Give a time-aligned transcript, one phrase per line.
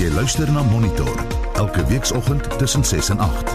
[0.00, 1.10] Jy luister na Monitor
[1.60, 3.50] elke weekoggend tussen 6 en 8.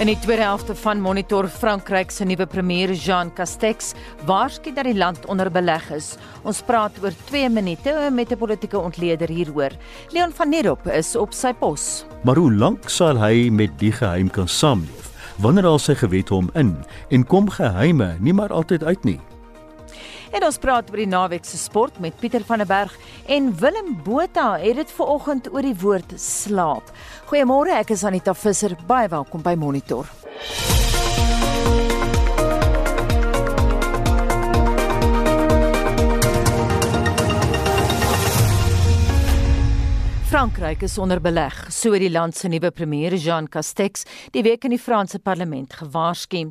[0.00, 3.92] In die tweede helfte van Monitor Frankryk se nuwe premier Jean Castex
[4.24, 6.14] waarsku dat die land onder beleg is.
[6.48, 9.76] Ons praat oor 2 minute met 'n politieke ontleder hieroor.
[10.08, 12.06] Leon van Nerop is op sy pos.
[12.24, 15.12] Maar hoe lank sal hy met die geheim kan saamleef?
[15.36, 16.76] Wanneer al sy gewete hom in
[17.08, 19.20] en kom geheime nie maar altyd uit nie?
[20.32, 22.94] En ons praat oor die naweek se sport met Pieter van der Berg
[23.32, 26.92] en Willem Botha het dit ver oggend oor die woord slaap.
[27.30, 28.76] Goeiemôre, ek is Anita Visser.
[28.86, 30.08] Baie welkom by Monitor.
[40.28, 44.02] Frankryk is onder beleg, so die land se nuwe premier Jean Castex
[44.34, 46.42] die week in die Franse parlement gewaarsku.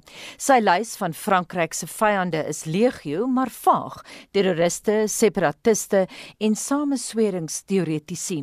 [0.41, 3.99] Sy lys van Frankryk se vyande is legio, maar vaag:
[4.33, 6.07] terroriste, separatiste
[6.41, 8.39] en samesweringsteoretici.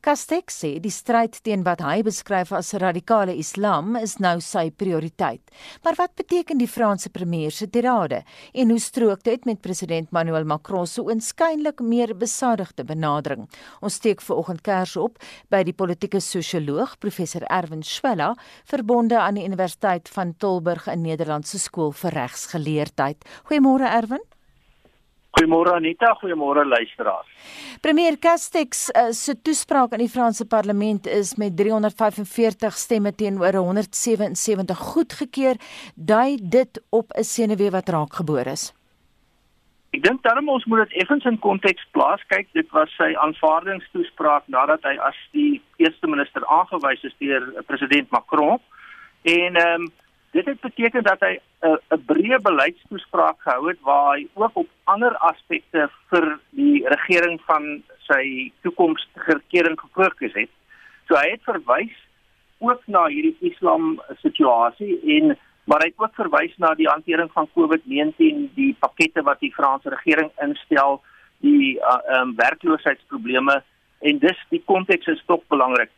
[0.00, 5.44] Castex sê die stryd teen wat hy beskryf as radikale Islam is nou sy prioriteit.
[5.84, 8.22] Maar wat beteken die Franse premier se tirade
[8.54, 13.44] en hoe strook dit met president Emmanuel Macron se oënskynlik meer besadigde benadering?
[13.84, 14.40] Ons steek vir
[14.78, 15.18] kers op
[15.52, 18.34] by die politieke sosioloog professor Erwin Schwella
[18.68, 23.24] verbonde aan die Universiteit van Tilburg in Nederland se skool vir regsgeleerdheid.
[23.50, 24.24] Goeiemôre Erwin.
[25.38, 27.28] Goeiemôre Anita, goeiemôre luisteraars.
[27.84, 34.82] Premier Castex uh, se toespraak in die Franse parlement is met 345 stemme teenoor 177
[34.94, 35.60] goedgekeur.
[35.94, 38.72] Dui dit op 'n senuwee wat raakgebore is?
[39.96, 42.20] Ek dink daarom ons moet dit effens in konteks plaas.
[42.28, 48.10] Kyk, dit was sy aanvaardingstoespraak nadat hy as die eerste minister aangewys is deur president
[48.12, 48.60] Macron.
[49.22, 49.88] En ehm um,
[50.36, 54.56] dit het beteken dat hy 'n uh, 'n breë beleidstoespraak gehou het waar hy ook
[54.62, 60.50] op ander aspekte vir die regering van sy toekomstige regering gefokus het.
[61.08, 61.96] So hy het verwys
[62.58, 67.48] ook na hierdie Islam situasie en maar hy het ook verwys na die hantering van
[67.52, 71.02] COVID-19, die pakkette wat die Franse regering instel,
[71.44, 73.58] die uh, um, werkloosheidsprobleme
[74.08, 75.92] en dis die konteks is tog belangrik.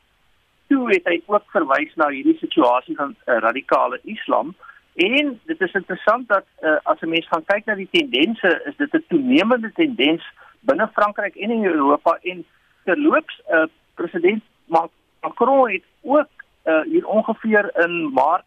[0.73, 4.53] Toe het hy ook verwys na hierdie situasie van uh, radikale Islam
[4.99, 8.77] en dit is interessant dat uh, as 'n mens gaan kyk na die tendense, is
[8.77, 10.27] dit 'n toenemende tendens
[10.67, 12.45] binne Frankryk en in Europa en
[12.85, 16.29] terloops uh, president Macron het ook
[16.67, 18.45] uh, hier ongeveer in Maart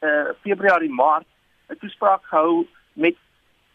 [0.00, 1.26] uh, Februarie Maart
[1.68, 3.16] 'n toespraak gehou met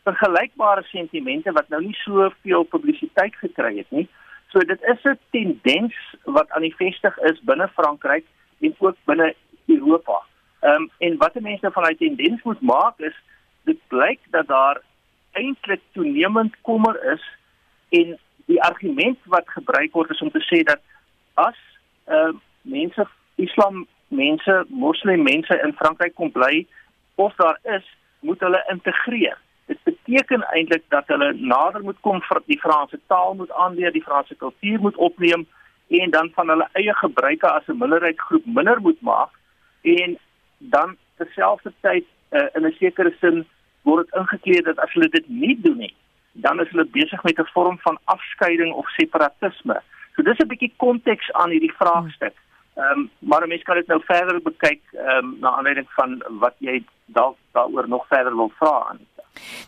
[0.04, 4.08] vergelykbare sentimente wat nou nie soveel publisiteit gekry het nie.
[4.52, 8.26] So dit is 'n tendens wat aan die vestig is binne Frankryk
[8.62, 9.36] en ook binne
[9.66, 10.22] Europa.
[10.60, 13.16] Ehm um, en wat mense nou van daai tendens moet maak is
[13.64, 14.82] dit blyk dat daar
[15.32, 17.24] eintlik toenemend kommer is
[17.90, 20.82] en die argument wat gebruik word is om te sê dat
[21.34, 21.58] as
[22.06, 26.66] ehm uh, mense Islam mense, moslim mense in Frankryk kom bly
[27.16, 27.86] of daar is,
[28.20, 29.38] moet hulle integreer.
[29.66, 34.04] Dit beteken eintlik dat hulle nader moet kom vir die Franse taal moet aanleer, die
[34.04, 35.46] Franse kultuur moet opneem
[35.88, 39.32] en dan van hulle eie gebruike as 'n minderheidsgroep minder moet maak
[39.82, 40.18] en
[40.58, 43.46] dan terselfdertyd uh, in 'n sekere sin
[43.82, 45.96] word dit ingekleed dat as hulle dit nie doen nie,
[46.32, 49.82] dan is hulle besig met 'n vorm van afskeiding of separatisme.
[50.16, 52.36] So dis 'n bietjie konteks aan hierdie vraagstuk.
[52.76, 56.56] Ehm um, maar mense kan dit nou verder bekyk ehm um, na aanleiding van wat
[56.60, 59.00] jy dalk daaroor nog verder wil vra aan.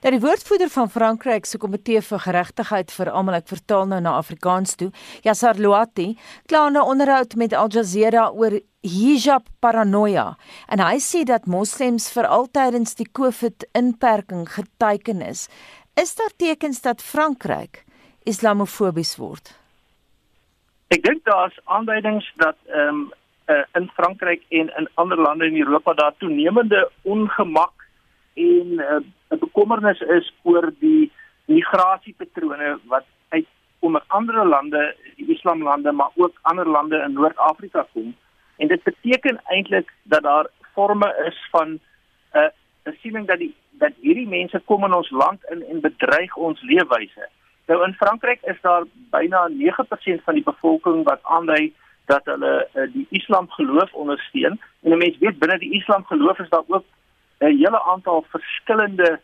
[0.01, 4.15] Dat die woordvoerder van Frankryk se komitee vir geregtigheid vir almal ek vertaal nou na
[4.19, 4.89] Afrikaans toe,
[5.23, 6.17] Yassar Louati,
[6.47, 12.27] kla 'n onderhoud met Al Jazeera oor hijab paranoia en hy sê dat moslems vir
[12.27, 15.47] altydens die COVID inperking geteken is.
[15.95, 17.83] Is daar tekens dat Frankryk
[18.23, 19.66] islamofobies word?
[20.87, 23.11] Ek dink daar's aanduidings dat ehm um,
[23.47, 27.87] uh, in Frankryk en in ander lande in Europa daar toenemende ongemak
[28.33, 31.11] en 'n uh, bekommernis is oor die
[31.45, 33.45] migrasiepatrone wat uit
[33.79, 38.15] onder andere lande, die islamlande, maar ook ander lande in Noord-Afrika kom.
[38.57, 41.79] En dit beteken eintlik dat daar forme is van
[42.33, 42.51] 'n
[42.83, 46.61] uh, siening dat die dat hierdie mense kom in ons land in en bedreig ons
[46.61, 47.29] leefwyse.
[47.67, 51.73] Nou in Frankryk is daar byna 9% van die bevolking wat aandui
[52.05, 54.59] dat hulle uh, die Islam geloof ondersteun.
[54.81, 56.85] En 'n mens weet binne die Islam geloof is daar ook
[57.39, 59.19] 'n hele aantal verskillende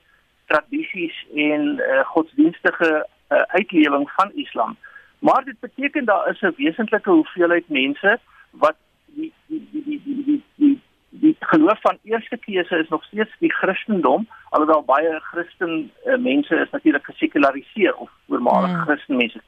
[0.46, 4.78] tradisies en uh, godsdienstige uh, uitlewing van Islam.
[5.20, 8.20] Maar dit beteken daar is 'n wesentlike hoeveelheid mense
[8.52, 8.76] wat
[9.06, 10.82] die die die die die die, die
[11.40, 16.70] geloof van eerste keuse is nog steeds die Christendom, alhoewel baie Christen uh, mense is
[16.70, 18.82] natuurlik gesekulariseer of voormalige mm.
[18.82, 19.42] Christen mense.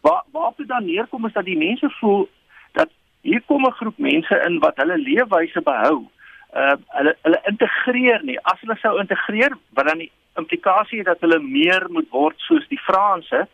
[0.00, 2.28] Waar waar dit dan neerkom is dat die mense voel
[2.72, 2.88] dat
[3.20, 6.06] hier kom 'n groep mense in wat hulle leefwyse behou.
[6.54, 8.40] Uh hulle hulle integreer nie.
[8.40, 12.80] As hulle sou integreer, wat dan die implikasie dat hulle meer moet word soos die
[12.80, 13.46] Franse,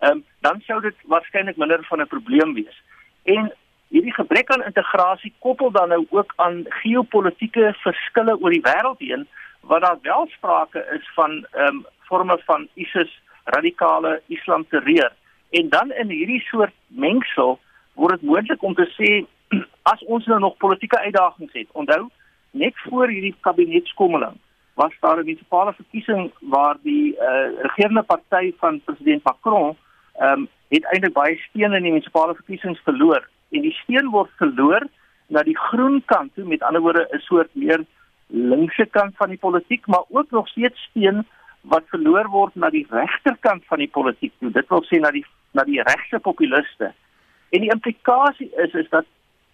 [0.00, 2.82] um, dan sou dit waarskynlik minder van 'n probleem wees.
[3.24, 3.52] En
[3.88, 9.26] hierdie gebrek aan integrasie koppel dan nou ook aan geopolitiese verskille oor die wêreld heen
[9.60, 15.12] wat daar wel sprake is van ehm um, forme van ISIS radikale islam terreur
[15.50, 17.58] en dan in hierdie soort mengsel
[17.94, 19.10] word dit moontlik om te sê
[19.92, 22.06] as ons nou nog politieke uitdagings het onthou
[22.50, 24.38] net voor hierdie kabinetskommeling
[24.74, 29.76] was daar 'n munisipale verkiesing waar die uh, regerende party van president Macron
[30.18, 34.30] ehm um, het eintlik baie steun in die munisipale verkiesings verloor en die steun word
[34.40, 34.86] verloor
[35.28, 36.44] na die groen kant toe.
[36.44, 37.84] Met ander woorde 'n soort meer
[38.26, 41.26] linkse kant van die politiek maar ook nog steeds steun
[41.60, 44.50] wat verloor word na die regterkant van die politiek toe.
[44.50, 46.92] Dit wil sê na die na die regse populiste.
[47.50, 49.04] En die implikasie is is dat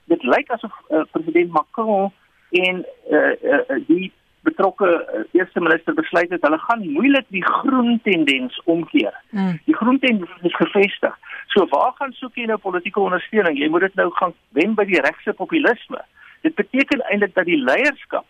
[0.05, 2.13] dit lyk asof uh, president Macron
[2.51, 4.13] en uh, uh, die
[4.43, 9.15] betrokke uh, eerste minister besluit het hulle gaan moeilik die groen tendens omkeer.
[9.31, 9.61] Mm.
[9.65, 11.19] Die groen tendens is gefestig.
[11.55, 13.59] So waar gaan soek jy nou politieke ondersteuning?
[13.59, 16.01] Jy moet dit nou gaan wen by die regse populisme.
[16.43, 18.27] Dit beteken eintlik dat die leierskap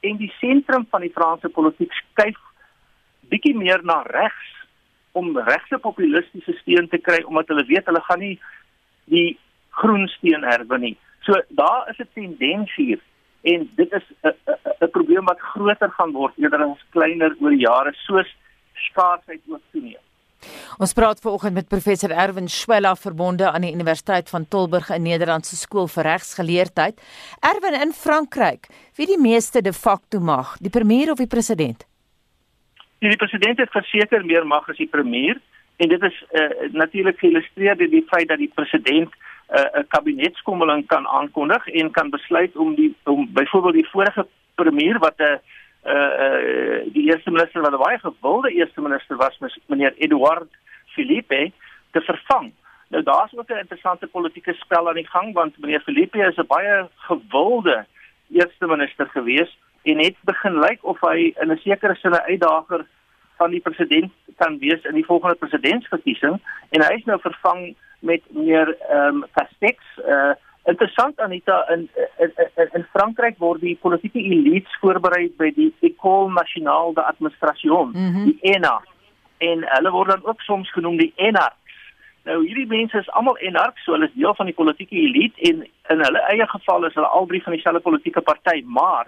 [0.00, 2.40] en die sentrum van die Franse politiek skuif
[3.30, 4.56] bietjie meer na regs
[5.12, 8.36] om regse populistiese steun te kry omdat hulle weet hulle gaan nie
[9.12, 9.38] die
[9.80, 10.96] groen steun herwin nie.
[11.26, 13.00] So daar is 'n tendens hier
[13.42, 17.92] en dit is 'n probleem wat groter gaan word eerder as kleiner oor die jare
[18.06, 18.36] soos
[18.74, 20.04] skaarsheid ook toeneem.
[20.78, 25.56] Ons praat vanoggend met professor Erwin Schwella verbonde aan die Universiteit van Tilburg in Nederlandse
[25.56, 27.00] skool vir regsgeleerdheid.
[27.40, 31.84] Erwin in Frankryk, wie die meeste de facto mag, die premier of die president?
[33.00, 35.40] Die president het verseker meer mag as die premier
[35.80, 39.12] en dit is uh, natuurlik geïllustreer deur die feit dat die president
[39.50, 44.98] 'n uh, kabinetskommeling kan aankondig en kan besluit om die om byvoorbeeld die vorige premier
[44.98, 45.38] wat 'n uh,
[45.92, 50.50] uh, die eerste minister wat 'n baie gewilde eerste minister was meneer Edouard
[50.86, 51.52] Philippe
[51.90, 52.52] te vervang.
[52.88, 56.46] Nou daar's ook 'n interessante politieke spel aan die gang want meneer Philippe is 'n
[56.46, 57.86] baie gewilde
[58.30, 62.86] eerste minister gewees en het begin lyk of hy in 'n sekere sin 'n uitdager
[63.40, 66.36] van die president kan wees in die volgende presidentsverkiesing
[66.76, 67.72] en hy is nou vervang
[68.10, 69.98] met meneer ehm um, Castex.
[70.04, 70.36] Uh
[70.68, 71.88] interessant Anita in
[72.18, 78.12] in, in in Frankryk word die politieke elites voorberei by die École Nationale d'Administration mm
[78.12, 78.24] -hmm.
[78.24, 78.76] die ENA
[79.38, 81.78] en hulle word dan ook soms genoem die enarks
[82.28, 85.64] nou hierdie mense is almal enarks so hulle is deel van die politieke elite en
[85.94, 89.06] in hulle eie geval is hulle al drie van dieselfde politieke party maar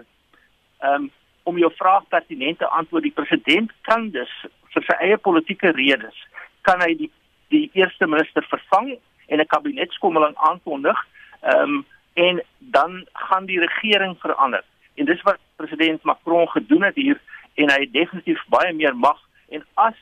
[0.81, 1.11] um,
[1.43, 4.31] om jou vraag pertinent te antwoord die president kan dus
[4.73, 6.15] vir sy eie politieke redes
[6.61, 7.11] kan hy die
[7.53, 8.95] die eerste minister vervang
[9.27, 10.97] en 'n kabinetskommeling aankondig
[11.43, 14.63] Ehm um, en dan gaan die regering verander.
[14.93, 17.21] En dis wat president Macron gedoen het hier
[17.53, 19.19] en hy het definitief baie meer mag
[19.49, 19.97] en as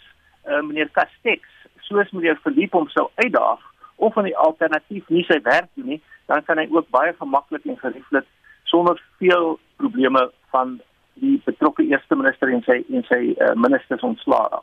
[0.45, 1.47] uh, meneer Castex
[1.79, 3.63] soos meneer Philippe hom sou uitdaag
[3.95, 7.65] of van die alternatief nie sy werk doen nie, dan kan hy ook baie gemaklik
[7.65, 8.27] en gerieflik
[8.63, 10.79] sonder veel probleme van
[11.13, 14.61] die betrokke eerste minister en sy en sy uh, ministers ontslaa.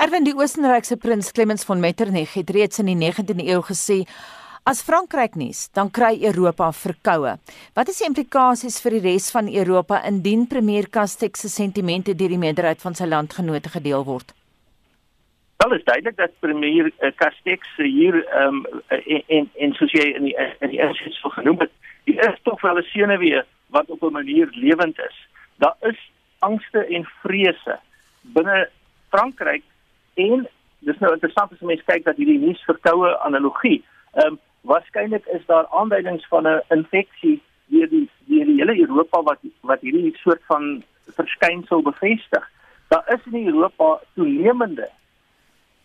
[0.00, 4.04] Erwin die Oostenrykse prins Clemens von Metternich het reeds in die 19de eeu gesê
[4.68, 7.38] As Frankryk nies, dan kry Europa verkoue.
[7.78, 12.34] Wat is die implikasies vir die res van Europa indien premier Castex se sentimente deur
[12.34, 14.34] die meerderheid van sy landgenote gedeel word?
[15.62, 20.04] Wel is duidelik dat premier uh, Castex hier ehm um, en, en en soos jy
[20.18, 21.72] in die in die so genoem het,
[22.04, 23.42] die is tog wel 'n senuwee
[23.72, 25.16] wat op 'n manier lewend is.
[25.58, 25.98] Daar is
[26.38, 27.78] angste en vrese
[28.22, 28.68] binne
[29.08, 29.64] Frankryk
[30.14, 30.46] en
[30.86, 33.80] dis nou interessant as mense kyk dat hierdie nuus verkoue analogie
[34.14, 34.38] ehm um,
[34.68, 39.80] waarskynlik is daar aanduidings van 'n infeksie deur die deur die hele Europa wat wat
[39.80, 40.82] hierdie soort van
[41.16, 42.50] verskynsel bevestig.
[42.88, 44.88] Daar is in Europa toenemende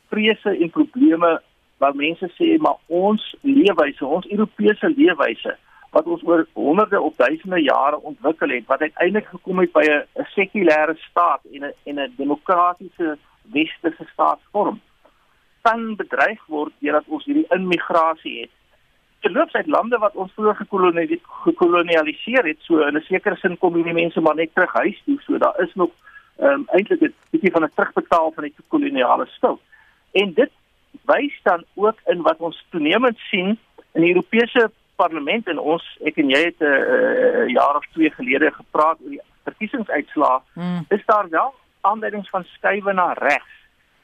[0.09, 1.41] vrese en probleme
[1.77, 5.57] waar mense sê maar ons leefwyse, ons Europese leefwyse
[5.93, 10.25] wat ons oor honderde of duisende jare ontwikkel het wat uiteindelik gekom het by 'n
[10.35, 13.17] sekulêre staat en 'n en 'n demokratiese
[13.53, 14.81] westerse staatsvorm
[15.61, 18.53] kan bedreig word deurdat ons hierdie immigrasie het
[19.23, 20.57] verloops uit lande wat ons vroeër
[21.45, 25.17] gekolonialiseer het, so in 'n sekere sin kom hierdie mense maar net terug huis toe.
[25.21, 25.91] So daar is nog
[26.37, 29.61] ehm um, eintlik 'n bietjie van 'n terugbetaal van die koloniale skuld.
[30.11, 30.51] En dit
[31.05, 33.59] wys dan ook in wat ons toenemend sien
[33.93, 38.09] in die Europese parlement en ons ek en jy het 'n uh, jaar of twee
[38.09, 40.85] gelede gepraat oor die verkiesingsuitslae, mm.
[40.89, 43.53] is daar wel aanduidings van skuwe na regs.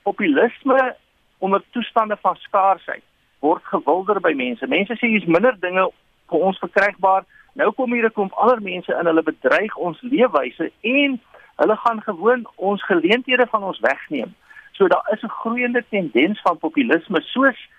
[0.03, 0.95] Populisme
[1.37, 3.03] onder toestande van skaarsheid
[3.39, 4.67] word gewilder by mense.
[4.67, 5.87] Mense sê hier's minder dinge
[6.29, 7.25] vir ons verkrygbaar.
[7.53, 11.21] Nou kom hier 'n klomp ander mense in, hulle bedreig ons leefwyse en
[11.55, 14.35] hulle gaan gewoon ons geleenthede van ons wegneem.
[14.71, 17.69] So daar is 'n groeiende tendens van populisme soos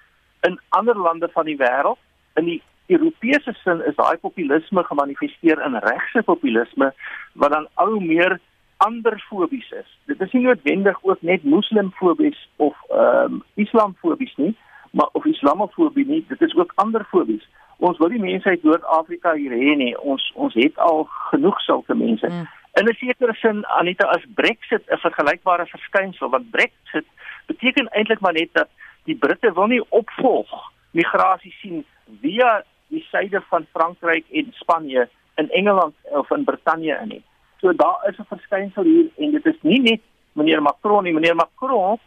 [0.40, 1.98] in ander lande van die wêreld.
[2.34, 6.92] In die Europese sin is daai populisme gemanifesteer in regse populisme
[7.35, 8.38] wat dan al meer
[8.76, 9.88] anderfobies is.
[10.06, 14.54] Dit is nie noodwendig ook net moslimfobies of ehm um, islamfobies nie,
[14.90, 17.44] maar of islamofobie nie, dit is ook anderfobies.
[17.78, 19.92] Ons wil die mense uit Noord-Afrika hier hê nie.
[19.99, 22.28] Ons ons het al genoeg sulke mense.
[22.28, 22.49] Mm.
[22.80, 27.06] In 'n sekere sin Anita as Brexit 'n vergelykbare verskynsel want Brexit
[27.47, 28.68] beteken eintlik maar net dat
[29.04, 31.85] die Britte wil nie opvolg migrasie sien
[32.20, 35.09] via die suide van Frankryk en Spanje
[35.40, 37.23] in Engeland of in Brittanje in nie.
[37.61, 40.00] So daar is 'n verskynsel hier en dit is nie net
[40.32, 41.99] meneer Macron nie, meneer Macron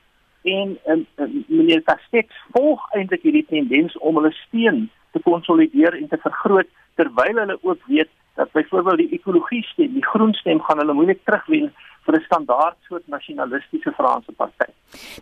[0.44, 6.08] en, en, en meneer Castex volg eintlik hierdie tendens om hulle steun te konsolideer en
[6.08, 10.78] te vergroot terwyl hulle ook weet dat byvoorbeeld die ekologie stem, die groen stem gaan
[10.78, 11.74] hulle moeilik terugwen
[12.06, 14.70] vir 'n standaard soort nasionalistiese Franse party.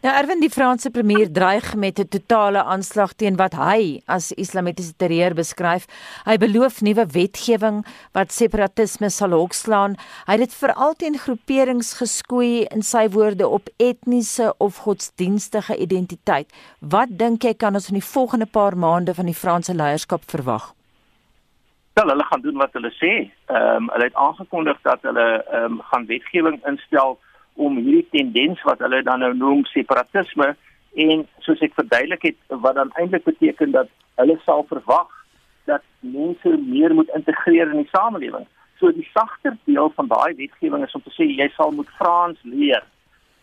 [0.03, 4.93] Nou Erwin die Franse premier dreig met 'n totale aanslag teen wat hy as islamitiese
[4.97, 5.85] terreur beskryf.
[6.25, 9.95] Hy beloof nuwe wetgewing wat separatisme sal hokslaan.
[10.25, 16.51] Hy het dit veral teen groeperings geskoei in sy woorde op etniese of godsdienstige identiteit.
[16.79, 20.73] Wat dink jy kan ons in die volgende paar maande van die Franse leierskap verwag?
[21.93, 23.13] Wel, hulle gaan doen wat hulle sê.
[23.45, 27.19] Ehm um, hulle het aangekondig dat hulle ehm um, gaan wetgewing instel
[27.53, 30.55] om hierdie tendens wat hulle dan nou noem separatisme
[30.93, 35.11] en soos ek verduidelik het wat dan eintlik beteken dat hulle sal verwag
[35.65, 38.47] dat mense meer moet integreer in die samelewing.
[38.79, 42.39] So die sagter deel van daai wetgewing is om te sê jy sal moet Frans
[42.43, 42.83] leer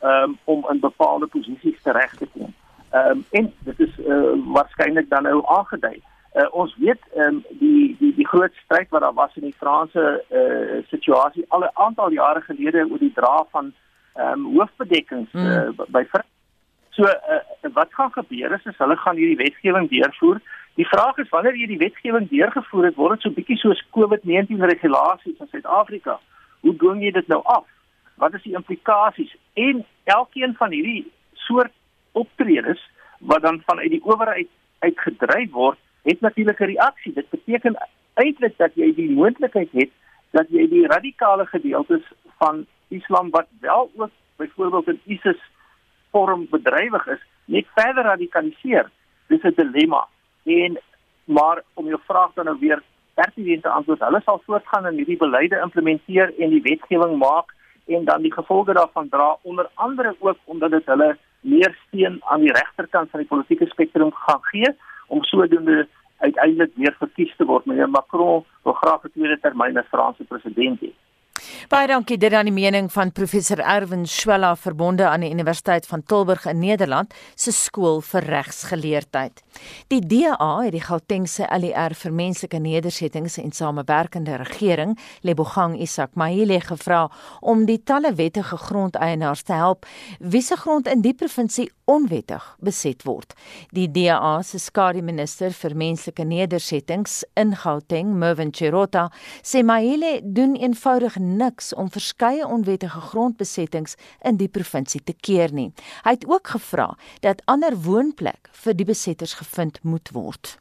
[0.00, 2.54] um, om in bepaalde posisies tereg te kom.
[2.90, 5.98] Ehm um, en dit is uh, waarskynlik dan nou aangedui.
[6.34, 10.24] Uh, ons weet um, die die die groot stryd wat daar was in die Franse
[10.28, 13.72] uh, situasie al 'n aantal jare gelede oor die dra van
[14.14, 15.46] ehm um, hoofbedekkings mm.
[15.46, 16.04] uh, by
[16.98, 20.40] So uh, wat gaan gebeur is, is hulle gaan hierdie wetgewing deurvoer.
[20.74, 25.38] Die vraag is wanneer hierdie wetgewing deurgevoer het, word dit so bietjie soos COVID-19 regulasies
[25.38, 26.18] in Suid-Afrika.
[26.60, 27.66] Hoe doen jy dit nou af?
[28.18, 29.30] Wat is die implikasies?
[29.54, 31.06] En elkeen van hierdie
[31.46, 31.72] soort
[32.18, 32.82] optredes
[33.18, 37.12] wat dan vanuit die owerheid uitgedryf word het natuurlik 'n reaksie.
[37.12, 37.76] Dit beteken
[38.14, 39.90] eintlik dat jy die moontlikheid het
[40.30, 42.02] dat jy die radikale gedeeltes
[42.38, 45.40] van Islam wat wel ook byvoorbeeld in ISIS
[46.10, 48.90] vorm bedrywig is, net verder radikaliseer.
[49.26, 50.06] Dis 'n dilemma.
[50.44, 50.78] En
[51.24, 52.82] maar om jou vraag dan nou weer
[53.14, 57.54] pertinent te antwoord, hulle sal voortgaan en hierdie beleide implementeer en die wetgewing maak
[57.86, 62.40] en dan die gevolge daarvan dra onder andere ook omdat dit hulle meer steun aan
[62.40, 64.74] die regterkant van die politieke spektrum gaan gee
[65.08, 65.88] om sodoende
[66.18, 67.66] uiteindelik weer verkies te word.
[67.66, 70.92] Meneer Macron wil graag 'n tweede termyn as Franse president hê.
[71.66, 76.04] Baie dankie dit aan die mening van professor Erwin Schwella verbonde aan die Universiteit van
[76.06, 79.42] Tilburg in Nederland se skool vir regsgeleerdheid.
[79.90, 84.94] Die DA het die Gautengse ALR vir menslike nedersettings en samewerkende regering
[85.26, 87.08] Lebogang Isak Mahile gevra
[87.40, 89.88] om die talle wettige grondeienaars te help
[90.20, 93.34] wie se grond in die provinsie onwettig beset word.
[93.74, 99.08] Die DA se skare minister vir menslike nedersettings in Gauteng, Mervin Chirota,
[99.42, 103.96] sê Mahile doen eenvoudig niks niks om verskeie onwettige grondbesettings
[104.28, 105.70] in die provinsie te keer nie.
[106.04, 106.92] Hy het ook gevra
[107.24, 110.58] dat ander woonplek vir die besetters gevind moet word.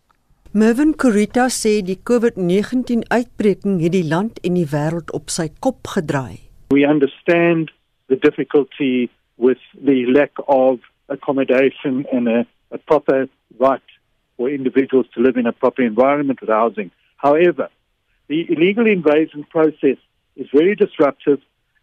[0.56, 5.92] Mervin Kurita sê die COVID-19 uitbreking het die land en die wêreld op sy kop
[5.92, 6.40] gedraai.
[6.72, 7.72] We understand
[8.08, 10.80] the difficulty with the lack of
[11.10, 13.28] accommodation and a, a proper
[13.60, 13.84] right
[14.38, 16.92] for individuals to live in a proper environment with housing.
[17.18, 17.70] However,
[18.28, 20.00] the illegal invasion process
[20.38, 21.40] is very disruptive.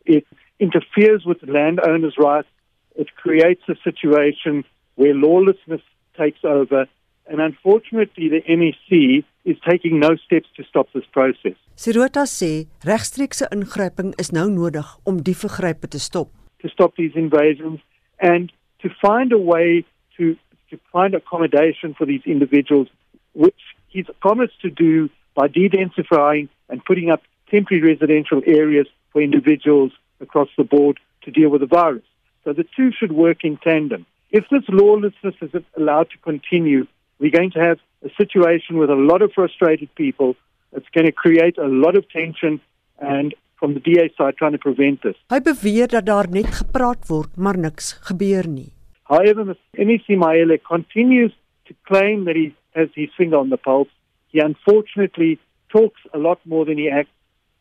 [0.07, 0.27] It
[0.59, 2.49] interferes with landowner's rights.
[2.97, 5.83] It creates a situation where lawlessness
[6.17, 6.87] takes over.
[7.27, 11.57] And unfortunately, the NEC is taking no steps to stop this process.
[11.77, 16.31] Sirota sê regstreekse ingryping is nou nodig om die vergrype te stop.
[16.63, 17.81] To stop these invasions
[18.21, 19.85] and to find a way
[20.17, 20.37] to
[20.71, 22.89] to find accommodation for these individuals
[23.35, 27.23] which he's promised to do by de-densifying and putting up
[27.55, 32.09] temporary residential areas for individuals across the board to deal with the virus.
[32.43, 34.03] So the two should work in tandem.
[34.39, 36.83] If this lawlessness is allowed to continue,
[37.21, 40.31] we're going to have a situation with a lot of frustrated people.
[40.77, 42.61] It's going to create a lot of tension
[42.99, 45.17] and from the DA side trying to prevent this.
[45.33, 48.71] Hy beweer dat daar net gepraat word, maar niks gebeur nie.
[49.09, 51.33] However, MEC Maele continues
[51.69, 53.93] to claim that he has his finger on the pulse.
[54.33, 55.39] He unfortunately
[55.71, 57.14] talks a lot more than he acts,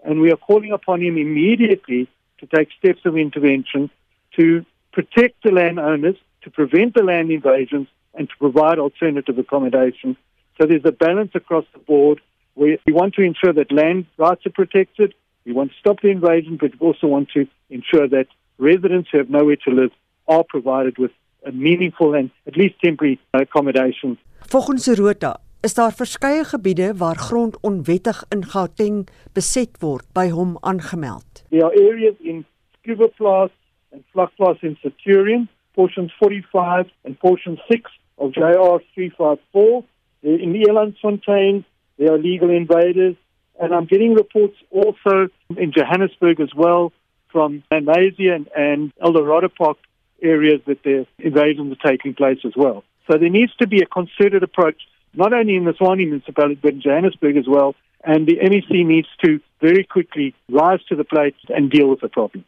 [0.03, 2.07] and we are calling upon him immediately
[2.39, 3.89] to take steps of intervention
[4.38, 10.15] to protect the landowners, to prevent the land invasions, and to provide alternative accommodation.
[10.60, 12.22] So there's a balance across the board
[12.53, 16.10] where we want to ensure that land rights are protected, we want to stop the
[16.10, 19.91] invasion, but we also want to ensure that residents who have nowhere to live
[20.27, 21.12] are provided with
[21.45, 24.17] a meaningful and at least temporary accommodation.
[24.48, 30.58] Volgens Rota is daar verskeie gebiede waar grond onwettig in Gauteng beset word by hom
[30.60, 31.43] aangemeld.
[31.50, 32.46] There are areas in
[32.77, 33.51] Scuba Plus
[33.91, 39.84] and Flak Plus in Centurion, portions 45 and portion 6 of JR 354.
[40.22, 41.63] In the Elandsfontein,
[41.98, 43.15] there are legal invaders.
[43.60, 46.91] And I'm getting reports also in Johannesburg as well
[47.32, 49.77] from Malaysia and, and Eldorado Park
[50.22, 52.84] areas that the invasions are taking place as well.
[53.10, 54.82] So there needs to be a concerted approach,
[55.13, 57.75] not only in the Swanee municipality, but in Johannesburg as well.
[58.03, 62.10] And the MEC needs to very quickly rise to the plate and deal with the
[62.10, 62.43] problem.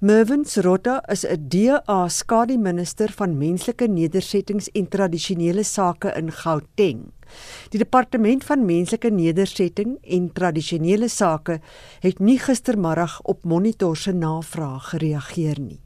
[0.00, 7.00] Mervin Srota is 'n DA skademinister van menslike nedersettings en tradisionele sake in Gauteng.
[7.70, 11.60] Die departement van menslike nedersetting en tradisionele sake
[12.00, 15.80] het nie gistermiddag op Monitor se navraag gereageer nie.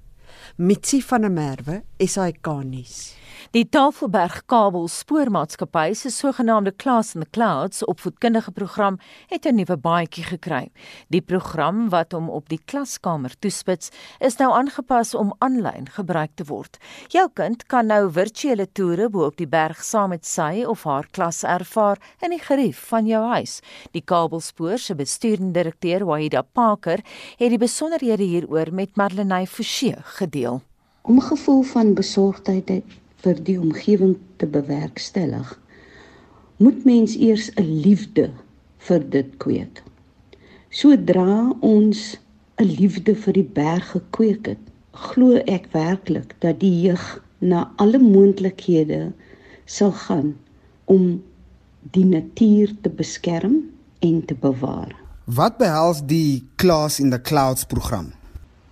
[0.56, 3.21] Mitsi van der Merwe, SAK nuus.
[3.50, 9.76] Die Tafelberg Kabel Spoormaatskappy se sogenaamde Class in the Clouds opvoedkundige program het 'n nuwe
[9.76, 10.70] baadjie gekry.
[11.08, 16.44] Die program wat hom op die klaskamer toespits, is nou aangepas om aanlyn gebruik te
[16.44, 16.78] word.
[17.08, 21.06] Jou kind kan nou virtuele toere bo op die berg saam met sy of haar
[21.10, 23.60] klas ervaar in die gerief van jou huis.
[23.90, 27.00] Die Kabelspoor se bestuurende direkteur, Wahida Parker,
[27.36, 30.62] het die besonderhede hieroor met Marlenae Forsie gedeel.
[31.02, 32.70] Om gevoel van besorgdheid
[33.22, 35.52] vir die omgewing te bewerkstellig,
[36.62, 38.30] moet mens eers 'n liefde
[38.86, 39.82] vir dit kweek.
[40.70, 42.18] Sodra ons
[42.58, 47.98] 'n liefde vir die berg gekweek het, glo ek werklik dat die jeug na alle
[47.98, 49.12] moontlikhede
[49.64, 50.34] sal gaan
[50.84, 51.22] om
[51.92, 54.94] die natuur te beskerm en te bewaar.
[55.24, 58.12] Wat behels die Class in the Clouds program?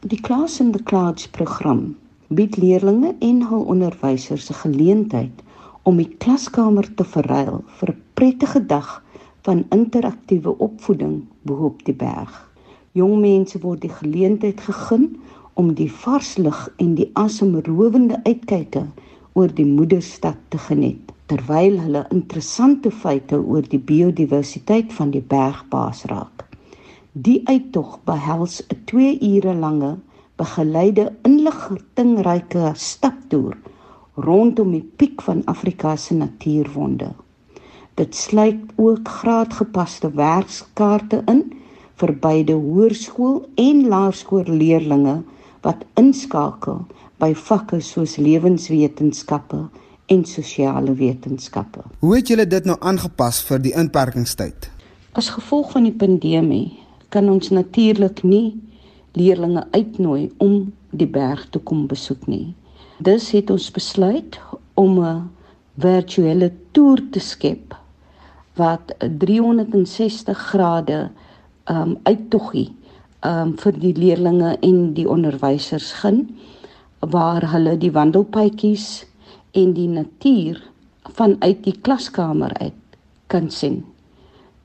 [0.00, 1.96] Die Class in the Clouds program
[2.30, 5.42] bied leerders en hul onderwysers 'n geleentheid
[5.82, 9.02] om die klaskamer te verruil vir 'n prettige dag
[9.46, 12.50] van interaktiewe opvoeding bo-op die berg.
[12.92, 15.08] Jong mense word die geleentheid gegee
[15.54, 18.84] om die vars lug en die asemrowende uitkyke
[19.32, 25.64] oor die moederstad te geniet terwyl hulle interessante feite oor die biodiversiteit van die berg
[25.68, 26.46] baas raak.
[27.12, 29.96] Die uittog behels 'n 2 ure lange
[30.40, 33.56] begeleide inligtingryke staptoer
[34.20, 37.12] rondom die piek van Afrika se natuurwonde.
[38.00, 41.44] Dit sluit ook graadgepaste werkskaarte in
[42.00, 45.20] vir beide hoërskool en laerskoolleerdlinge
[45.64, 46.86] wat inskakel
[47.20, 49.66] by vakke soos lewenswetenskappe
[50.10, 51.84] en sosiale wetenskappe.
[52.00, 54.70] Hoe het julle dit nou aangepas vir die inperkingstyd?
[55.12, 56.80] As gevolg van die pandemie
[57.12, 58.56] kan ons natuurlik nie
[59.12, 62.54] leerlinge uitnooi om die berg te kom besoek nie.
[62.98, 64.40] Dus het ons besluit
[64.74, 65.30] om 'n
[65.78, 67.74] virtuele toer te skep
[68.54, 71.10] wat 360 grade
[71.70, 72.68] um uittoggie
[73.24, 76.28] um vir die leerlinge en die onderwysers gaan
[77.00, 79.06] waar hulle die wandelpaadjies
[79.56, 80.60] en die natuur
[81.16, 83.84] vanuit die klaskamer uit kan sien.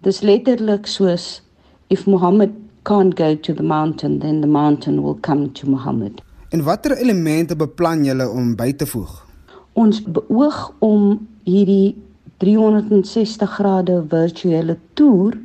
[0.03, 1.41] Dis letterlik soos
[1.88, 6.21] if Mohammed can't go to the mountain, then the mountain will come to Muhammad.
[6.49, 9.25] En watter elemente beplan julle om by te voeg?
[9.73, 11.95] Ons beoog om hierdie
[12.37, 15.37] 360 grade virtuele toer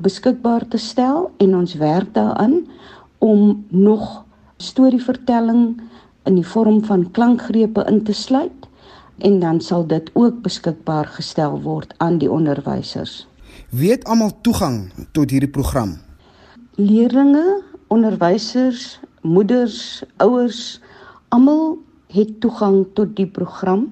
[0.00, 2.64] beskikbaar te stel en ons werk daaraan
[3.18, 4.24] om nog
[4.56, 5.80] storievertelling
[6.24, 8.68] in die vorm van klankgrepe in te sluit
[9.18, 13.26] en dan sal dit ook beskikbaar gestel word aan die onderwysers.
[13.68, 15.98] Wie het almal toegang tot hierdie program?
[16.80, 17.60] Leerlinge,
[17.92, 20.80] onderwysers, moeders, ouers,
[21.28, 21.78] almal
[22.14, 23.88] het toegang tot die program.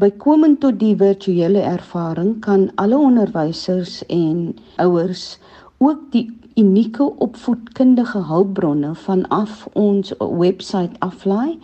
[0.00, 5.38] Bykomend tot die virtuele ervaring kan alle onderwysers en ouers
[5.78, 11.58] ook die unieke opvoedkundige hulpbronne vanaf ons webwerf aflaai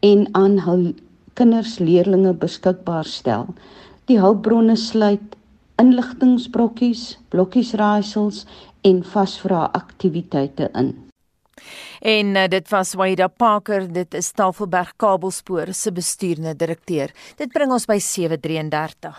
[0.00, 0.86] en aan hul
[1.34, 3.52] kinders leerlinge beskikbaar stel.
[4.06, 5.34] die hulpbronne sluit
[5.82, 8.44] inligtingbrokkies, blokkiesraaisels
[8.86, 10.94] en vasvra aktiwiteite in.
[12.00, 17.10] En uh, dit was Waida Parker, dit is Tafelberg Kabelspoor se bestuurende direkteur.
[17.36, 19.14] Dit bring ons by 7:33.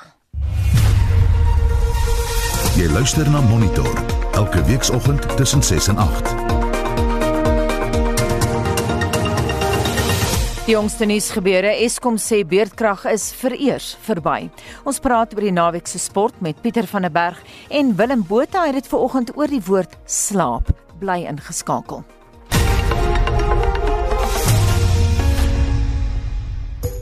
[2.78, 3.90] Jy luister na Monitor
[4.38, 6.57] elke weekoggend tussen 6 en 8.
[10.68, 14.50] Die jongste nuus gebeure Eskom sê beerdkrag is vereers verby.
[14.84, 17.40] Ons praat oor die naweek se sport met Pieter van der Berg
[17.72, 20.68] en Willem Botha het dit vanoggend oor die woord slaap
[21.00, 22.04] bly ingeskakel.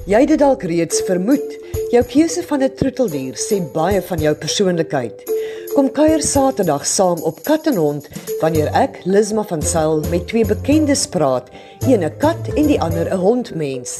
[0.06, 1.58] Jy het dit dalk reeds vermoed.
[1.90, 5.35] Jou keuse van 'n troeteldier sê baie van jou persoonlikheid.
[5.76, 8.06] Kom kuier Saterdag saam op Kat en Hond
[8.40, 11.50] wanneer ek Lisma van Sail met twee bekendes praat,
[11.84, 14.00] een 'n kat en die ander 'n hondmens.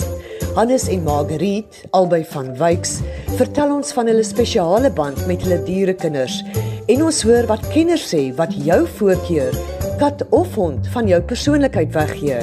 [0.56, 3.02] Hannes en Margriet, albei van Wyks,
[3.36, 6.44] vertel ons van hulle spesiale band met hulle dierekinders
[6.88, 9.52] en ons hoor wat kenners sê wat jou voorkeur,
[9.98, 12.40] kat of hond, van jou persoonlikheid weggee.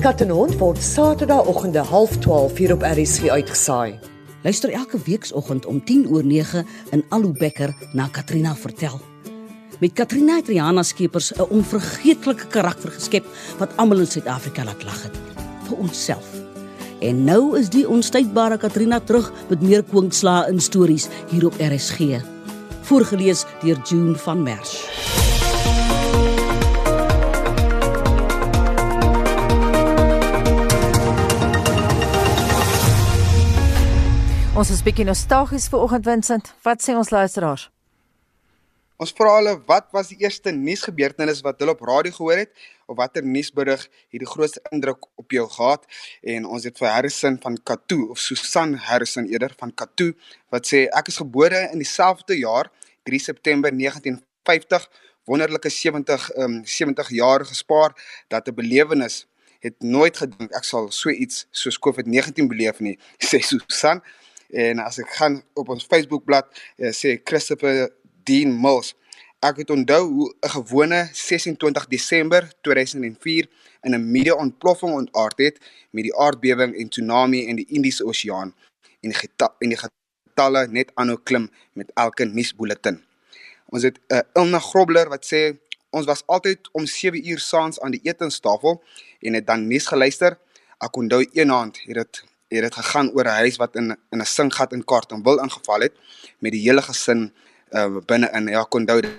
[0.00, 4.09] Kat en Hond word Saterdagoggende 12:30 hier op RSG uitgesaai.
[4.42, 9.00] Luister elke weekoggend om 10 oor 9 in Alou Becker na Katrina vertel.
[9.80, 13.24] Met Katrina het Rihanna Skeepers 'n onvergeetlike karakter geskep
[13.58, 15.16] wat almal in Suid-Afrika laat lag het
[15.68, 16.26] vir onsself.
[17.00, 21.98] En nou is die onstuitbare Katrina terug met meer kwinkslaa in stories hier op RSG.
[22.80, 25.19] Voorgeles deur June van Merch.
[34.60, 36.48] Ons is bietjie nostalgies vir oggend Vincent.
[36.66, 37.62] Wat sê ons luisteraars?
[39.00, 42.52] Ons vra hulle wat was die eerste nuusgebeurtenis wat hulle op radio gehoor het
[42.84, 45.88] of watter nuusberig het die grootste indruk op jou gehad
[46.34, 50.12] en ons het vir Harrison van Katoo of Susan Harrison eerder van Katoo
[50.52, 52.68] wat sê ek is gebore in dieselfde jaar
[53.08, 54.88] 3 September 1950
[55.24, 57.96] wonderlike 70 um, 70 jaar gespaar
[58.28, 59.22] dat 'n belewenis
[59.64, 62.98] het nooit gedink ek sal so iets soos COVID-19 beleef nie
[63.30, 64.04] sê Susan
[64.50, 67.90] En as ek gaan op ons Facebookblad uh, sê Christopher
[68.26, 68.94] Dean Mills,
[69.40, 73.48] ek het onthou hoe 'n gewone 26 Desember 2004
[73.82, 75.56] in 'n media ontploffing ontaard het
[75.90, 78.54] met die aardbewing en tsunami in die Indiese Oseaan
[79.00, 83.02] en die en die getalle net aanhou klim met elke nuusbulletin.
[83.66, 85.56] Ons het 'n uh, Ilna Grobler wat sê
[85.90, 88.82] ons was altyd om 7 uur saans aan die etenstafel
[89.20, 90.38] en het dan nuus geluister.
[90.78, 94.26] Ek onthou eendag het dit het dit gegaan oor 'n huis wat in in 'n
[94.26, 95.94] singgat in Kaartenwil ingeval het
[96.38, 97.32] met die hele gesin
[97.70, 99.10] uh, binne in ja kon onthou dit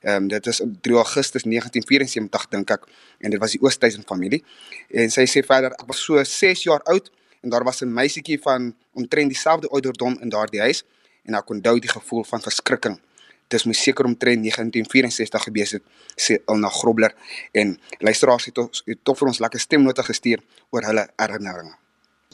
[0.00, 2.82] ehm um, dit is 3 Augustus 1974 dink ek
[3.18, 4.44] en dit was die Oosthuizen familie
[4.90, 7.10] en sy sê verder ek was so 6 jaar oud
[7.42, 10.84] en daar was 'n meisietjie van omtrent dieselfde ouderdom in daardie huis
[11.24, 13.00] en ek onthou die gevoel van verskrikking
[13.48, 15.84] dis moes seker omtrent 1964 gewees het
[16.26, 17.14] sê Ilna Grobler
[17.54, 20.42] en luisteraars het ons het tog vir ons lekker stemnote gestuur
[20.74, 21.76] oor hulle herinneringe.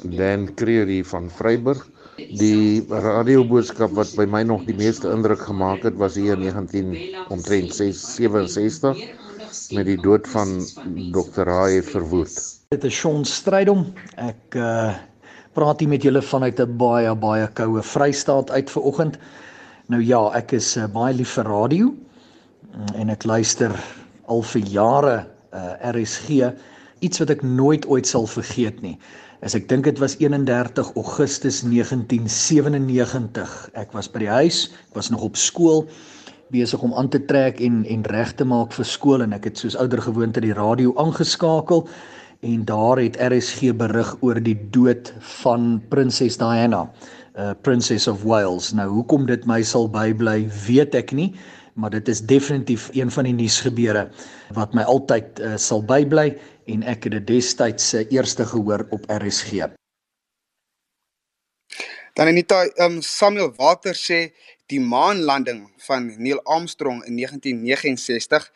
[0.03, 1.85] Dan Creer hier van Vryburg.
[2.16, 7.29] Die radioboodskap wat by my nog die meeste indruk gemaak het was hier in 19
[7.33, 9.03] omtrent 67
[9.77, 10.59] met die dood van
[11.12, 11.48] Dr.
[11.48, 12.33] Haie verwoed.
[12.72, 13.90] Dit is Shaun Strydom.
[14.16, 14.92] Ek uh
[15.53, 19.18] praat hier met julle vanuit 'n baie baie koue Vrystaat uit ver oggend.
[19.92, 23.74] Nou ja, ek is uh, baie lief vir radio mm, en ek luister
[24.33, 25.26] al vir jare uh,
[25.59, 26.48] eh, RSG.
[27.05, 28.94] Iets wat ek nooit ooit sal vergeet nie.
[29.44, 33.52] As ek dink dit was 31 Augustus 1997.
[33.76, 35.85] Ek was by die huis, ek was nog op skool
[36.52, 39.61] besig om aan te trek en en reg te maak vir skool en ek het
[39.61, 41.85] soos ouer gewoonte die radio aangeskakel
[42.48, 46.87] en daar het RSG berig oor die dood van prinses Diana
[47.37, 48.73] uh Princess of Wales.
[48.77, 51.33] Nou hoekom dit my sal bybly, weet ek nie,
[51.75, 54.09] maar dit is definitief een van die nuusgebeure
[54.57, 56.35] wat my altyd uh, sal bybly
[56.68, 59.73] en ek het dit destyds se uh, eerste gehoor op RSG.
[62.12, 64.35] Dan Anita, um Samuel Walter sê
[64.68, 68.51] die maanlanding van Neil Armstrong in 1969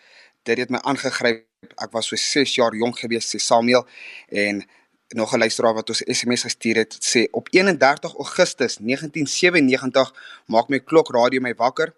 [0.46, 1.46] dit het my aangegryp.
[1.80, 3.86] Ek was so 6 jaar jonk gewees, sê Samuel
[4.28, 4.60] en
[5.08, 10.14] nog 'n luisteraar wat ons SMS gestuur het sê op 31 Augustus 1997
[10.46, 11.94] maak my klok radio my wakker.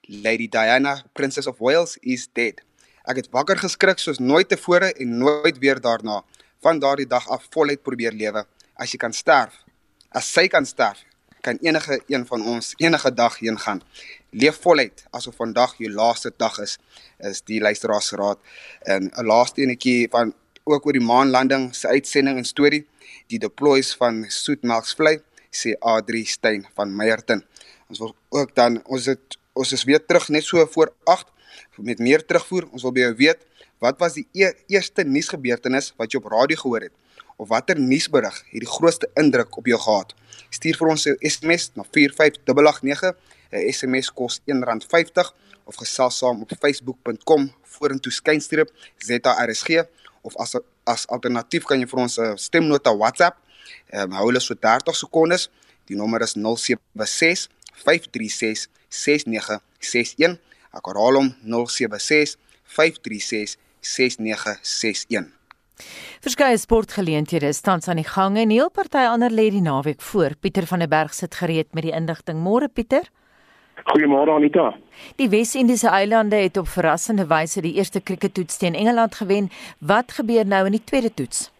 [0.00, 2.62] Lady Diana, Princess of Wales is dead.
[3.04, 6.24] Ek het wakker geskrik soos nooit tevore en nooit weer daarna.
[6.60, 8.46] Van daardie dag af voluit probeer lewe.
[8.74, 9.64] As jy kan sterf,
[10.10, 11.04] as sy kan sterf,
[11.40, 13.82] kan enige een van ons enige dag heen gaan.
[14.30, 16.78] Leef voluit asof vandag jou laaste dag is,
[17.18, 18.38] is die luisteraarsraad.
[18.82, 20.34] En 'n laaste enetjie van
[20.66, 22.82] ook oor die maanlanding se uitsending en storie,
[23.30, 25.20] die deploys van Soetmelksvlei.
[25.56, 27.40] sê Adri Steyn van Meyerton.
[27.88, 31.30] Ons wil ook dan ons het ons is weer terug net so voor 8
[31.78, 32.66] met meer terugvoer.
[32.76, 33.46] Ons wil by jou weet
[33.80, 36.92] wat was die e eerste nuusgebeurtenis wat jy op radio gehoor het
[37.40, 40.12] of watter nuusberig het die grootste indruk op jou gehad?
[40.50, 43.16] Stuur vir ons 'n SMS na 45889.
[43.52, 45.32] 'n SMS kos R1.50
[45.64, 49.86] of gesels saam op facebook.com vorentoe skynstreep ZARSG
[50.26, 53.38] of as as alternatief kan jy vir ons 'n stemnota WhatsApp.
[53.92, 55.48] Ehm um, hou hulle so 30 sekondes.
[55.86, 57.48] Die nommer is 076
[57.84, 60.38] 536 6961.
[60.74, 65.32] Ek herhaal hom 076 536 6961.
[66.24, 70.34] Verskeie sportgeleenthede staan aan die gang en 'n heel party ander lê die naweek voor.
[70.40, 72.38] Pieter van der Berg sit gereed met die indigting.
[72.42, 73.10] Môre Pieter.
[73.84, 74.74] Goeiemôre Anita.
[75.16, 79.50] Die Wes-Indiese eilande het op verrassende wyse die eerste krieketoets teen Engeland gewen.
[79.78, 81.50] Wat gebeur nou in die tweede toets?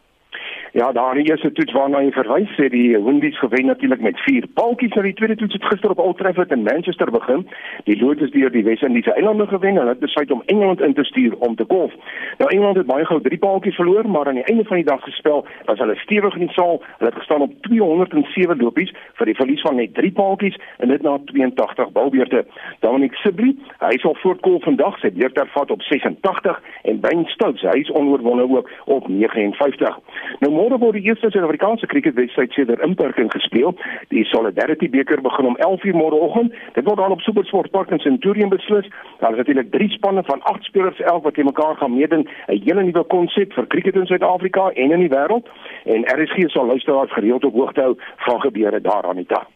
[0.77, 4.45] Ja, daar die eerste toets waarna jy verwys het, die Windies gewen natuurlik met 4
[4.55, 4.93] paltjies.
[4.93, 7.47] Nou die tweede toets het gister op Old Trafford in Manchester begin.
[7.85, 11.37] Die Lotus deur die Wes-Indiese eilande gewen en het besluit om Engeland in te stuur
[11.39, 11.93] om te golf.
[12.39, 15.01] Nou Engeland het baie gou 3 paltjies verloor, maar aan die einde van die dag
[15.03, 16.83] gespel was hulle stewig in die saal.
[16.99, 21.03] Hulle het gestaan op 207 lopies vir die verlies van net 3 paltjies en dit
[21.03, 22.45] na 82 balbeurte.
[22.85, 27.81] Dominic Sibley, hy sal voortkom vandag sy beurt ervat op 86 en Ben Stokes, hy
[27.81, 29.99] is onoorwonde ook op 59.
[30.39, 33.77] Nou Môre word die eerste Suid-Afrikaanse krieketwedstryd sedert inperking gespeel.
[34.11, 36.55] Die Solidarity beker begin om 11:00 môreoggend.
[36.75, 38.89] Dit word dan op SuperSport Park in Centurion beslis.
[39.21, 42.27] Daar is natuurlik drie spanne van 8 spelers 11 wat mekaar gaan meeding.
[42.27, 45.47] 'n Hele nuwe konsep vir krieket in Suid-Afrika en in die wêreld.
[45.85, 49.47] En RSG sal luisteraars gereeld op hoogte hou van gebeure daar aan die dag.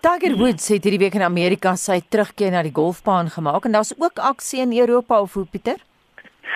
[0.00, 3.94] Tiger Woods het hierdie week in Amerika sy terugkeer na die golfbaan gemaak en daar's
[3.98, 5.76] ook aksie in Europa of hoe Pieter?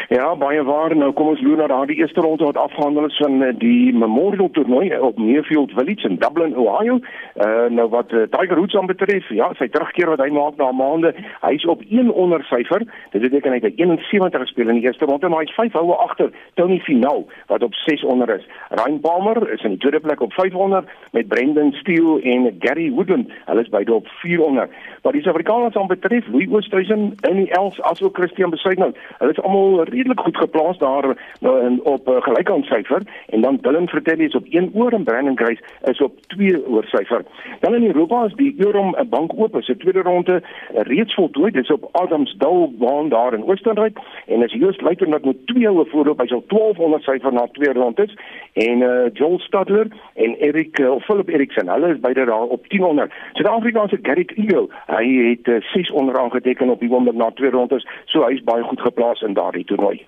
[0.09, 0.96] Ja, baie waar.
[0.96, 4.51] Nou kom ons loer na daardie eerste ronde wat afgehandel is van eh, die Memorial
[4.51, 6.98] Toernooi op Mayfield Village in Dublin, Ohio.
[7.37, 11.66] Uh nou wat Tiger Woods aanbetref, ja, sy terugkeer wat hy maak na maande, hy's
[11.68, 12.85] op 1 onder syfer.
[13.12, 16.33] Dit beteken hy het 71 gespeel in die eerste ronde, maar hy's 5 houe agter
[16.55, 18.46] Tony Finau wat op 6 onder is.
[18.70, 23.31] Ryan Palmer is in die tweede plek op 500 met Brendan Steele en Gary Woodland.
[23.44, 24.70] Hulle is beide op 400.
[25.03, 28.96] Wat die Suid-Afrikaners aanbetref, Louis Oosthuizen in die Els asook Christian Besuidnout.
[29.18, 33.59] Hulle is almal redelik goed geplaas daar nou in op uh, gelykant syfer en dan
[33.61, 37.25] Dylan Vertelli is op 1 oor en Brandon Grace is op 2 oor syfer.
[37.61, 40.43] Dan in Europa is die Eurom 'n bank oop is 'n tweede ronde
[40.75, 41.51] reeds voltooi.
[41.51, 45.73] Dit is op Adamsdal baan daar in Oostenryk en as Joost Luiter net met 2
[45.73, 48.14] oor voorop, hy sal 1200 syfer na twee rondes
[48.53, 53.12] en uh, Joel Stadler en Erik uh, Philip Eriksen, hulle is beide daar op 1000.
[53.33, 57.51] Suid-Afrika se Garrick Eagle, hy het uh, 6 onder aangeteken op die oomblik na twee
[57.51, 60.01] rondes, so hy's baie goed geplaas in daardie toernooi.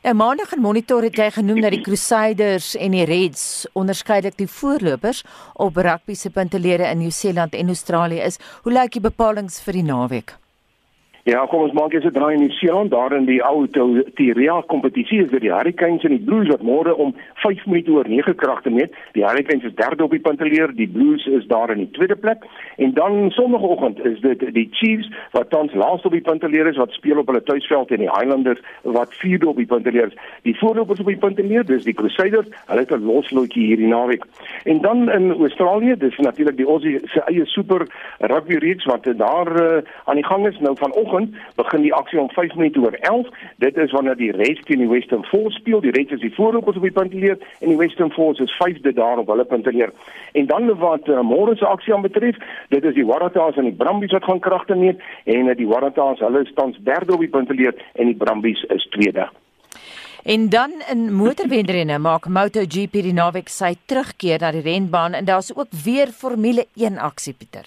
[0.00, 4.48] Nou maandag in Monitor het jy genoem dat die Crusaders en die Reds onderskeidelik die
[4.48, 5.20] voorlopers
[5.60, 8.40] op rugby se puntelere in Nieu-Seeland en Australië is.
[8.64, 10.39] Hoe lyk die bepalinge vir die naweek?
[11.28, 13.66] Ja, kom ons maak eens 'n draai in die Seeland, daar in die ou
[14.14, 18.08] Tiria kompetisie is dit die Hurricanes en die Blues wat môre om 5 minute oor
[18.08, 18.94] 9 kragte meet.
[19.12, 22.44] Die Hurricanes is derde op die punteleer, die Blues is daar in die tweede plek.
[22.76, 26.90] En dan sonoggend is dit die Chiefs wat tans laaste op die punteleer is wat
[26.90, 30.18] speel op hulle tuisveld en die Highlanders wat vierde op die punteleer is.
[30.42, 34.24] Die voorlopers op die punteleer, dis die Crusaders, hulle het 'n loslootjie hierdie naweek.
[34.64, 37.86] En dan in Australië, dis natuurlik die Aussie se eie super
[38.18, 42.20] rugby reeks wat daar uh, aan die gang is nou vanoggend vanoggend begin die aksie
[42.20, 43.28] om 5 minute oor 11.
[43.56, 45.80] Dit is wanneer die Reds teen die Western Force speel.
[45.80, 49.18] Die Reds is die voorlopers op die punteleer en die Western Force is 5de daar
[49.18, 49.92] op hulle punteleer.
[50.32, 52.36] En dan wat uh, môre se aksie aanbetref,
[52.68, 56.22] dit is die Waratahs en die Brumbies wat gaan kragte meet en uh, die Waratahs,
[56.24, 59.28] hulle is tans derde op die punteleer en die Brumbies is tweede.
[60.22, 65.48] En dan in motorwedrenne maak MotoGP die naweek sy terugkeer na die renbaan en daar's
[65.56, 67.64] ook weer Formule 1 aksie Pieter.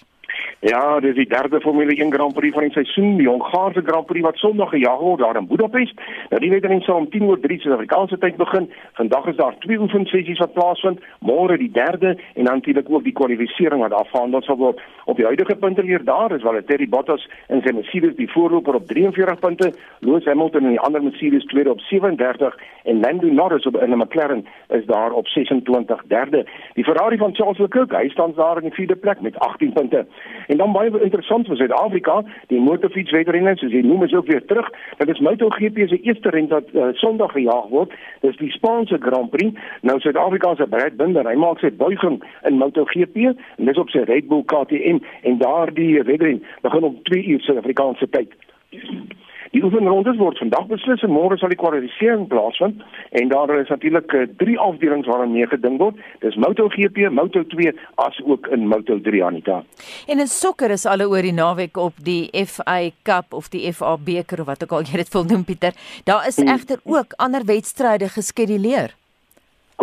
[0.63, 4.23] Ja, dis die derde Formule 1 Grand Prix van die seisoen, die Hongaarse Grand Prix
[4.23, 5.97] wat Sondag gejaag word daar in Budapest.
[6.29, 8.69] Nou die wedren sal om 10:03 Suid-Afrikaanse tyd begin.
[8.93, 13.11] Vandag is daar twee oefensessies wat plaasvind, môre die derde en dan natuurlik ook die
[13.11, 14.79] kwalifikasie wat afhandel sal word.
[15.05, 19.39] Op die huidige punteteler daar is Valtteri Bottas in sy Mercedes die voorloper op 43
[19.39, 23.91] punte, Lewis Hamilton in die ander Mercedes tweede op 37 en Lando Norris op in
[23.91, 26.45] 'n McLaren is daar op 26 derde.
[26.73, 30.05] Die Ferrari van Charles Leclerc, hy staan daar in die vierde plek met 18 punte.
[30.53, 32.19] En dan baie interessant vir Suid-Afrika,
[32.51, 34.67] die motorfietswedrenne, soos jy noem, is ook weer terug.
[34.99, 37.95] Dit is MotoGP se eerste ren wat uh, Sondag gejaag word.
[38.21, 39.57] Dis die Spaanse Grand Prix.
[39.81, 44.05] Nou Suid-Afrika se Brad Binder, hy maak sy buiging in MotoGP en dis op sy
[44.05, 48.37] Red Bull KTM en daardie wedren begin om 2 uur Suid-Afrikaanse tyd.
[49.53, 52.81] Die oefenrondes word vandag beslis en môre sal die kwalifikasie plaasvind
[53.19, 55.99] en daar is natuurlik uh, drie afdelings waaraan mee gedink word.
[56.23, 57.69] Dis MotoGP, Moto2
[58.01, 59.59] as ook in Moto3 Anita.
[60.09, 63.93] En in sokker is alle oor die naweek op die FA Cup of die FA
[63.97, 65.77] beker of wat ook al jy dit wil noem Pieter.
[66.09, 66.49] Daar is hmm.
[66.49, 68.97] egter ook ander wedstryde geskeduleer.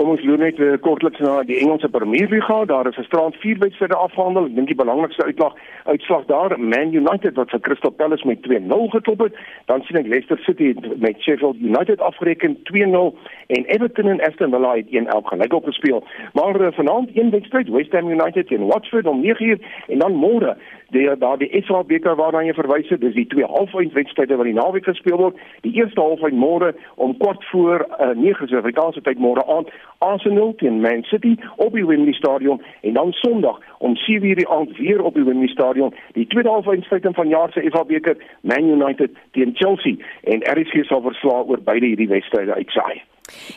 [0.01, 2.67] Kom ons loop net uh, kortliks na die Engelse Premier League.
[2.71, 4.47] Daar is 'n straat vier wedstryde afgehandel.
[4.47, 8.89] Ek dink die belangrikste uitslag uitslag daar Man United wat vir Crystal Palace met 2-0
[8.97, 9.35] geklop het.
[9.67, 13.13] Dan sien ek Leicester City met Sheffield United afgereken 2-0
[13.47, 16.05] en Everton en Aston Villa het 1-1 gelyk op gespeel.
[16.33, 20.57] Maar uh, vanaand een wedstryd West Ham United teen Watford om 9uur en dan môre
[20.91, 24.55] die daar die FA beker waarna jy verwys het, dis die twee halfeindwedstryde wat die
[24.55, 25.39] naweek gespeel word.
[25.61, 30.81] Die eerste halfeind môre om kwart voor uh, 9 Suid-Afrikaanse tyd môre aand Arsenal teen
[30.81, 35.15] Man City op die Wembley Stadion en dan Sondag om 7:00 die aand weer op
[35.15, 39.95] die Wembley Stadion die tweede halfeindstryd van jaar se FA beker Man United teen Chelsea
[40.25, 43.03] en RSG sal verslae oor beide hierdie wedstryde uitsaai.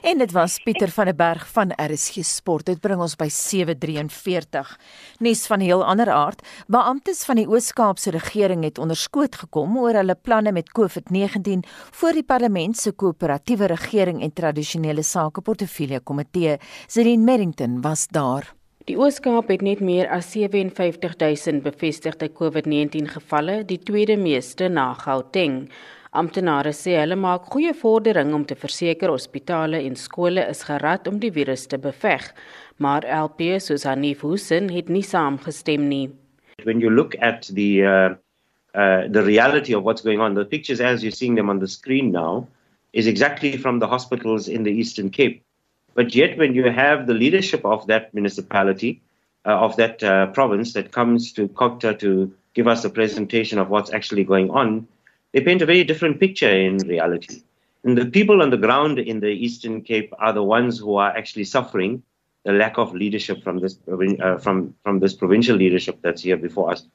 [0.01, 2.65] En dit was Pieter van der Berg van RSG Sport.
[2.65, 4.77] Dit bring ons by 7:43.
[5.19, 6.41] Nuus van 'n heel ander aard.
[6.67, 12.23] Beamptes van die Oos-Kaapse regering het onderskoot gekom oor hulle planne met COVID-19 voor die
[12.23, 16.57] parlement se koöperatiewe regering en tradisionele sake portefeulje komitee.
[16.87, 18.53] Zerine Merrington was daar.
[18.83, 25.69] Die Oos-Kaap het net meer as 57000 bevestigde COVID-19 gevalle, die tweede meeste na Gauteng.
[26.13, 31.15] Amptenare sê hulle maak goeie vordering om te verseker hospitale en skole is gerad om
[31.17, 32.27] die virus te beveg,
[32.77, 36.11] maar LP soos Hanif Hussein het nie saamgestem nie.
[36.65, 38.09] When you look at the uh,
[38.75, 41.67] uh, the reality of what's going on, the pictures as you're seeing them on the
[41.67, 42.47] screen now
[42.93, 45.41] is exactly from the hospitals in the Eastern Cape.
[45.95, 49.01] But yet, when you have the leadership of that municipality,
[49.45, 53.69] uh, of that uh, province that comes to Kokta to give us a presentation of
[53.69, 54.87] what's actually going on,
[55.33, 57.41] they paint a very different picture in reality.
[57.83, 61.11] And the people on the ground in the Eastern Cape are the ones who are
[61.17, 62.01] actually suffering
[62.45, 66.71] the lack of leadership from this uh, from from this provincial leadership that's here before
[66.71, 66.85] us.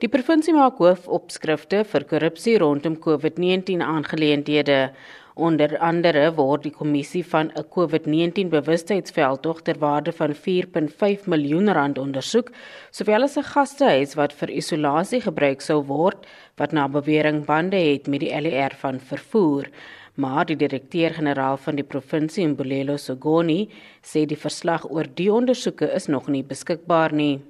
[0.00, 4.90] Die provinsie maak hoofopskrifte vir korrupsie rondom COVID-19 aangeleenthede.
[5.34, 11.98] Onder andere word die kommissie van 'n COVID-19 bewustheidsveldtog ter waarde van 4.5 miljoen rand
[11.98, 12.52] ondersoek,
[12.90, 18.06] sowel as 'n gastehuis wat vir isolasie gebruik sou word wat na bewering bande het
[18.06, 19.66] met die LER van vervoer.
[20.14, 23.68] Maar die direkteur-generaal van die provinsie, Mbulelo Sogoni,
[24.02, 27.40] sê die verslag oor die ondersoeke is nog nie beskikbaar nie.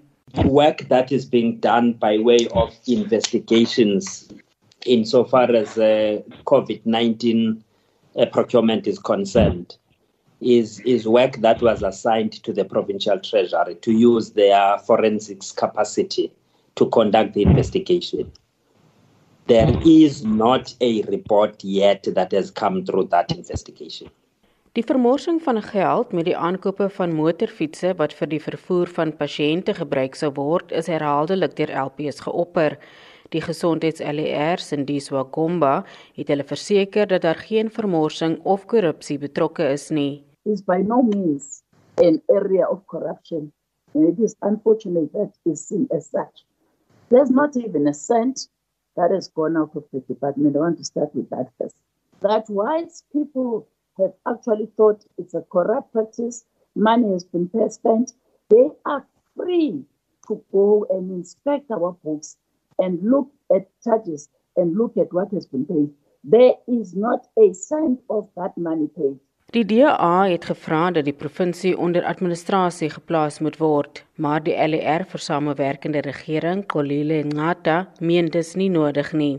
[0.45, 4.29] Work that is being done by way of investigations
[4.87, 7.55] insofar as uh, COVID-19 uh,
[8.33, 9.77] procurement is concerned
[10.41, 16.33] is is work that was assigned to the provincial treasury to use their forensics capacity
[16.75, 18.31] to conduct the investigation
[19.47, 24.11] there is not a report yet that has come through that investigation
[24.75, 29.77] Die vermorsing van geld met die aankope van motorfietsse wat vir die vervoer van pasiënte
[29.79, 32.75] gebruik sou word, is herhaaldelik deur LPS geopper.
[33.35, 35.73] Die gesondheids-LER Sindiswa Gomba
[36.15, 40.23] het hulle verseker dat daar geen vermorsing of korrupsie betrokke is nie.
[40.47, 41.65] Is by no means
[41.99, 43.51] an area of corruption.
[43.95, 46.45] And it is unfortunate that is seen as such.
[47.09, 48.47] There's not even a cent
[48.95, 50.55] that has gone out of the department.
[50.55, 51.75] I want to start with that first.
[52.21, 53.67] That whilst people
[53.99, 56.45] have actually thought it's a corrupt practice,
[56.77, 58.13] money has been spent,
[58.49, 59.83] they are free
[60.29, 62.37] to go and inspect our books
[62.79, 65.91] and look at charges and look at what has been paid.
[66.25, 69.19] There is not a cent of that money paid.
[69.53, 75.05] Die DA het gevra dat die provinsie onder administrasie geplaas moet word, maar die LER
[75.07, 79.37] vir samewerkende regering, Kolile Ngata, meen dis nie nodig nie.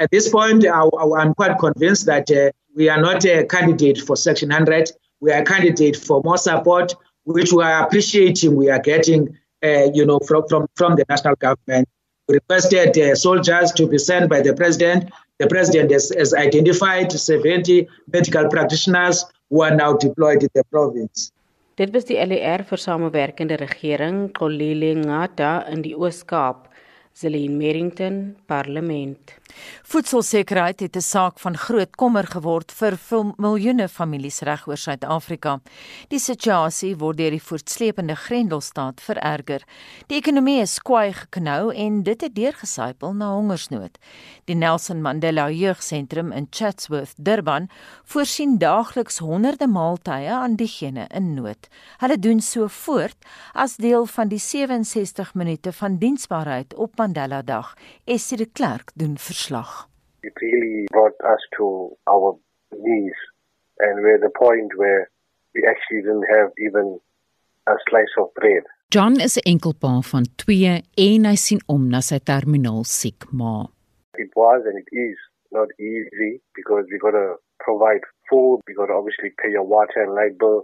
[0.00, 0.88] At this point, I,
[1.20, 4.90] I'm quite convinced that uh, we are not a candidate for Section 100.
[5.20, 8.56] We are a candidate for more support, which we are appreciating.
[8.56, 9.28] We are getting,
[9.62, 11.88] uh, you know, from, from, from the national government.
[12.36, 15.10] Requested uh, soldiers to be sent by the president.
[15.38, 21.32] The president has, has identified 70 medical practitioners who are now deployed in the province.
[21.76, 26.68] Dit was die LER vir samewerkende regering Kolile Ngata in die Oos-Kaap.
[27.14, 29.34] Celine Merrington, Parlement.
[29.82, 32.98] Voedselsekerheid het 'n saak van groot kommer geword vir
[33.36, 35.60] miljoene families reg oor Suid-Afrika.
[36.08, 39.62] Die situasie word deur die voortsleepende Grendelstaat vererger.
[40.06, 43.98] Die ekonomie is kwai geknou en dit het deurgesypel na hongersnood.
[44.44, 47.68] Die Nelson Mandela Jeugsentrum in Chatsworth, Durban,
[48.04, 51.68] voorsien daagliks honderde maaltye aan diegene in nood.
[51.98, 53.16] Hulle doen so voort
[53.52, 57.74] as deel van die 67 minute van diensbaarheid op Mandela Dag.
[58.04, 59.41] Essie de Klerk doen verslag.
[60.22, 62.38] It really brought us to our
[62.72, 63.18] knees,
[63.78, 65.10] and we're at the point where
[65.54, 67.00] we actually didn't have even
[67.66, 68.64] a slice of bread.
[68.90, 73.66] John is 'n enkelpa van 2 en hy sien om na sy terminaal siek ma.
[74.18, 75.18] It was and it is
[75.50, 80.02] not easy because we got to provide food, we got to obviously pay your water
[80.04, 80.60] and light bill.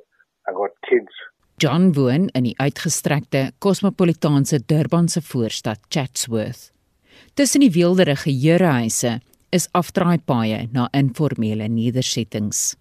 [0.48, 1.14] I got kids.
[1.58, 6.77] John woon in die uitgestrekte kosmopolitaanse Durbanse voorstad Chatsworth.
[7.38, 9.20] Tussen die weelderige herehuise
[9.54, 12.72] is afdraaipaaie na informele nedersettings.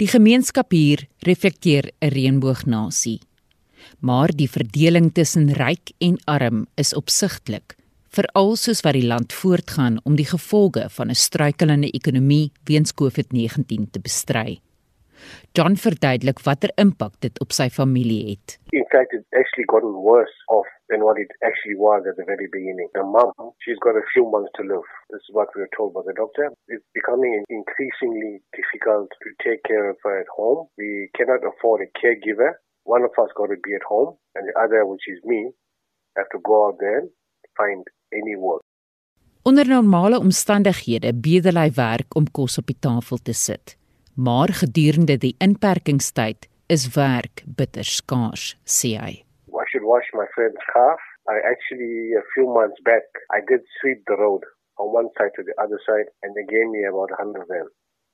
[0.00, 3.20] Die gemeenskap hier reflekteer 'n reënboognasie.
[4.00, 7.76] Maar die verdeling tussen ryk en arm is opsigtelik,
[8.08, 13.90] veral soos wat die land voortgaan om die gevolge van 'n struikelende ekonomie weens COVID-19
[13.90, 14.60] te bestry.
[15.56, 18.58] John verduidelik watter impak dit op sy familie het.
[18.72, 22.48] In fact, it's actually gotten worse off than what it actually was at the very
[22.56, 22.88] beginning.
[22.94, 24.88] The mom, she's got a few months to live.
[25.10, 26.50] This is what we were told by the doctor.
[26.68, 30.68] It's becoming increasingly difficult to take care of her at home.
[30.76, 32.52] We cannot afford a caregiver.
[32.84, 35.40] One of us got to be at home, and the other, which is me,
[36.16, 38.62] have to go out there and find any work.
[39.42, 43.74] Onder normale omstandighede bedel hy werk om kos op die tafel te sit.
[44.14, 49.14] Maar gedurende die inperkingstyd is werk bitter skaars, sê hy.
[49.50, 50.94] I should wash my friend's car.
[51.26, 53.02] I actually, a few months back,
[53.34, 54.46] I did sweep the road
[54.76, 57.70] from one side to the other side, and they gave me about 100 rand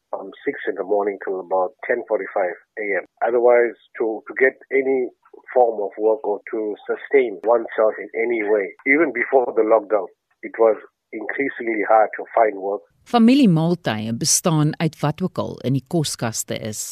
[0.09, 2.49] from 6 in the morning till about 10.45
[2.81, 3.05] a.m.
[3.21, 5.13] Otherwise, to, to get any
[5.53, 10.09] form of work or to sustain oneself in any way, even before the lockdown,
[10.43, 10.81] it was
[11.13, 12.81] increasingly hard to find work.
[13.11, 16.83] Familiemaaltye bestaan uit wat ook al in die koskaste is.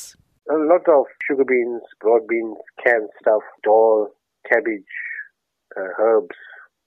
[0.51, 4.11] A lot of sugar beans, broad beans, canned stuff, dal,
[4.51, 4.97] cabbage,
[5.79, 6.39] uh, herbs.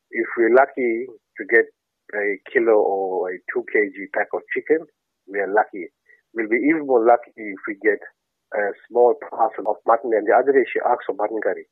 [0.09, 1.07] If we're lucky
[1.37, 1.71] to get
[2.11, 4.83] a kilo or a 2 kg pack of chicken,
[5.31, 5.87] we are lucky.
[6.33, 8.03] We'll be even more lucky if we get
[8.51, 10.11] a small parcel of mutton.
[10.11, 11.71] And the other day she asked for mutton curry.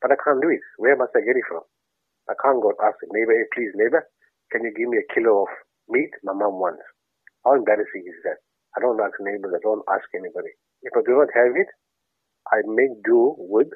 [0.00, 0.64] But I can't do it.
[0.80, 1.68] Where must I get it from?
[2.32, 4.08] I can't go and ask the neighbor, hey, please, neighbor,
[4.48, 5.52] can you give me a kilo of
[5.92, 6.93] meat my mom wants?
[7.44, 8.40] How embarrassing is that?
[8.76, 10.52] I don't ask neighbors, I don't ask anybody.
[10.82, 11.68] If I do not have it,
[12.50, 13.68] I make do with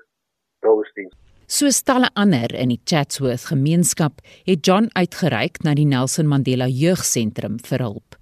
[0.62, 1.12] those things.
[1.48, 7.56] Soos talle ander in die Chatsworth gemeenskap het John uitgereik na die Nelson Mandela Jeugsentrum
[7.64, 8.18] vir hulp.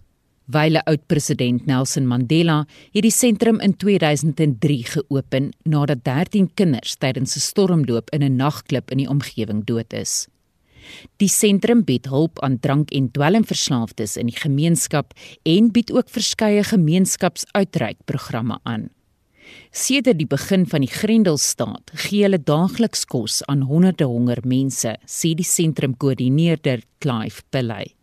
[0.47, 2.61] Wyle oud-president Nelson Mandela
[2.95, 8.91] het die sentrum in 2003 geopen nadat 13 kinders tydens 'n stormloop in 'n nagklub
[8.91, 10.29] in die omgewing dood is.
[11.23, 15.15] Die sentrum bied hulp aan drank- en dwelmverslaafdes in die gemeenskap
[15.45, 18.91] en bied ook verskeie gemeenskapsuitreikprogramme aan.
[19.71, 25.35] Sedert die begin van die Grendelstaat gee hulle daagliks kos aan honderde honger mense, sê
[25.39, 27.95] die sentrumkoördineerder Clive Pillay.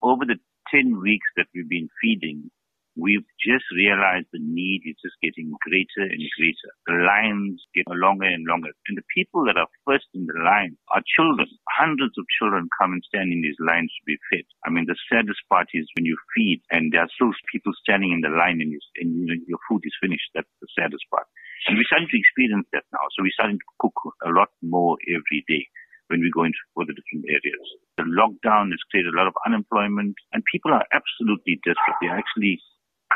[0.00, 0.38] Over the
[0.70, 2.50] 10 weeks that we've been feeding,
[2.96, 6.70] we've just realized the need is just getting greater and greater.
[6.86, 8.70] The lines get longer and longer.
[8.88, 11.48] And the people that are first in the line are children.
[11.72, 14.44] Hundreds of children come and stand in these lines to be fed.
[14.64, 18.12] I mean, the saddest part is when you feed and there are still people standing
[18.12, 20.28] in the line and, you, and you your food is finished.
[20.34, 21.26] That's the saddest part.
[21.68, 23.04] And we're starting to experience that now.
[23.16, 25.64] So we're starting to cook a lot more every day
[26.12, 27.66] when we go into all the different areas.
[27.96, 31.96] The lockdown has created a lot of unemployment and people are absolutely desperate.
[32.02, 32.60] They're actually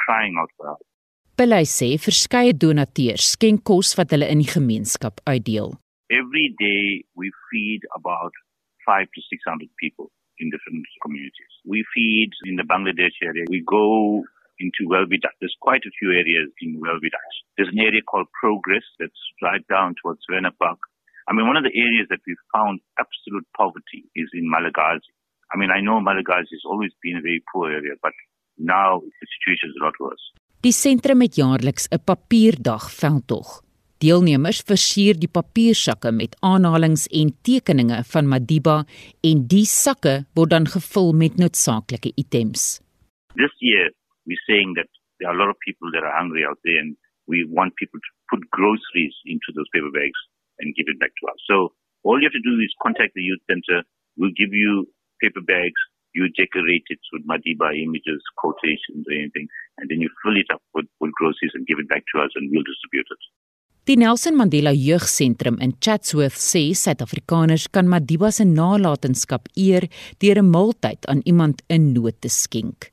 [0.05, 0.85] crying out for help.
[1.37, 5.75] Bely sê verskeie donateurs skenk kos wat hulle in die gemeenskap uitdeel.
[6.09, 8.33] Every day we feed about
[8.87, 11.53] 5 to 600 people in different communities.
[11.65, 13.45] We feed in the Bangladesh area.
[13.49, 14.25] We go
[14.59, 15.37] into Welbidat.
[15.41, 17.33] There's quite a few areas in Welbidat.
[17.57, 20.79] There's an area called Progress that's right down towards Verna Park.
[21.29, 25.11] I mean, one of the areas that we've found absolute poverty is in Malagasy.
[25.53, 28.13] I mean, I know Malagasy has always been a very poor area, but
[28.59, 30.33] now the situation is a lot worse.
[30.65, 33.63] Die sentrum het jaarliks 'n papierdag veldtog.
[34.05, 38.85] Deelnemers versier die papiersakke met aanhalings en tekeninge van Madiba
[39.25, 42.81] en die sakke word dan gevul met noodsaaklike items.
[43.41, 43.93] This year
[44.27, 46.97] we're saying that there are a lot of people that are hungry out there and
[47.27, 50.21] we want people to put groceries into those paper bags
[50.59, 51.41] and give it back to us.
[51.49, 51.73] So
[52.05, 53.83] all you have to do is contact the youth center.
[54.17, 54.87] We'll give you
[55.23, 55.81] paper bags
[56.17, 59.47] you decorate it with Madiba images, quotations, or anything,
[59.79, 62.33] and then you fill it up with, with groceries and give it back to us
[62.37, 63.23] and we'll distribute it.
[63.87, 69.87] Die Nelson Mandela Jeugsentrum in Chatsworth sê Suid-Afrikaners kan Madiba se nalatenskap eer
[70.19, 72.91] deur 'n maaltyd aan iemand in nood te skenk.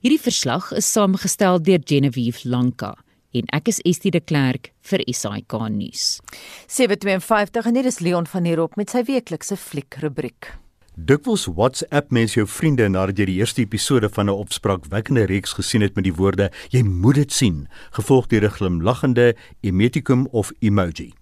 [0.00, 2.94] Hierdie verslag is saamgestel deur Genevieve Lanka
[3.34, 6.20] en ek is Estie de Klerk vir SAK nuus.
[6.68, 10.63] 752 en hier is Leon van der Rop met sy weeklikse fliek rubriek.
[10.94, 15.82] Dikwels WhatsApp mense jou vriende nadat jy die eerste episode van 'n opspraakwekkende reeks gesien
[15.82, 21.12] het met die woorde jy moet dit sien, gevolg deur 'n glimlaggende emoticon of emoji.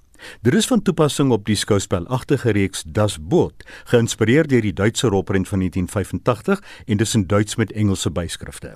[0.43, 5.49] Dit is van toepassing op die skouspelagtige reeks Das Boot, geïnspireer deur die Duitse rolprent
[5.49, 8.75] van 1985 en dis in Duits met Engelse byskrifte.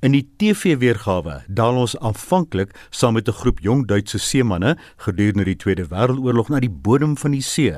[0.00, 5.56] In die TV-weergawe daal ons aanvanklik saam met 'n groep jong Duitse seemanne gedurende die
[5.56, 7.76] Tweede Wêreldoorlog na die bodem van die see.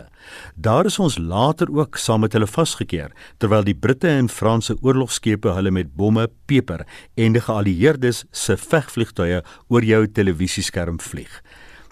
[0.54, 5.48] Daar is ons later ook saam met hulle vasgekeer terwyl die Britte en Franse oorlogskepe
[5.48, 11.42] hulle met bomme, peper en die geallieerdes se vegvliegtuie oor jou televisieskerm vlieg.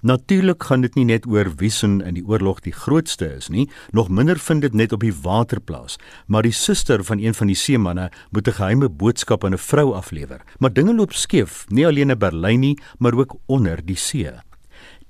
[0.03, 4.09] Natuurlik gaan dit nie net oor Wiesen in die oorlog die grootste is nie, nog
[4.09, 7.57] minder vind dit net op die water plaas, maar die suster van een van die
[7.57, 10.41] seemanne moet 'n geheime boodskap aan 'n vrou aflewer.
[10.59, 14.50] Maar dinge loop skeef, nie alleen in Berlyn nie, maar ook onder die see.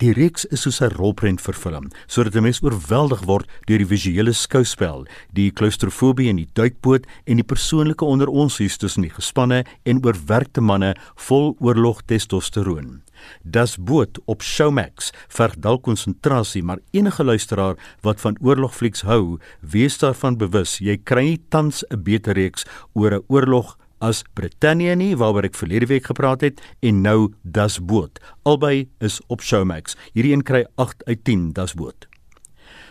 [0.01, 4.33] Die reeks is soos 'n rolprent vervilm, sodat 'n mens oorweldig word deur die visuele
[4.33, 10.61] skouspel, die klaustrofobie in die duikboot en die persoonlike onderonsies tussen die gespanne en oorwerkte
[10.61, 13.03] manne vol oorlog testosteroon.
[13.45, 19.99] Das boot op Showmax verg dalk konsentrasie, maar enige luisteraar wat van oorlogflieks hou, wees
[19.99, 25.49] daarvan bewus jy kry tans 'n beter reeks oor 'n oorlog as Britannia nie waaroor
[25.49, 28.21] ek verlede week gepraat het en nou Das boot.
[28.43, 29.97] Albei is op Showmax.
[30.13, 32.10] Hierdie een kry 8 uit 10 Das boot.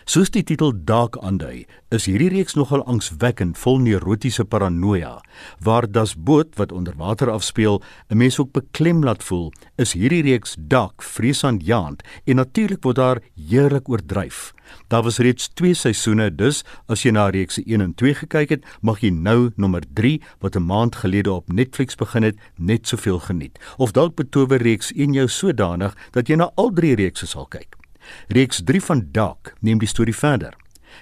[0.08, 5.18] Soos die titel dalk aandui, is hierdie reeks nogal angswekkend vol neurotiese paranoia.
[5.60, 10.22] Waar Das Boot wat onder water afspeel, 'n mens ook beklem laat voel, is hierdie
[10.22, 14.54] reeks dalk vreesaanjaend en natuurlik word daar heerlik oordryf.
[14.88, 18.64] Daar was reeds 2 seisoene, dus as jy na reeks 1 en 2 gekyk het,
[18.80, 23.18] mag jy nou nommer 3 wat 'n maand gelede op Netflix begin het, net soveel
[23.18, 23.58] geniet.
[23.76, 27.79] Of dalk betower reeks 1 jou sodanig dat jy na al 3 reekse sal kyk.
[28.28, 30.56] Reeks 3 van Dark neem die storie verder.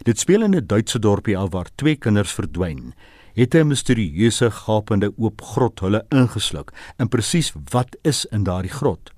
[0.05, 2.95] Dit speel in 'n Duitse dorpie af waar twee kinders verdwyn.
[3.35, 6.73] Het 'n misterieuse gapende oop grot hulle ingesluk.
[6.97, 9.13] En presies wat is in daardie grot?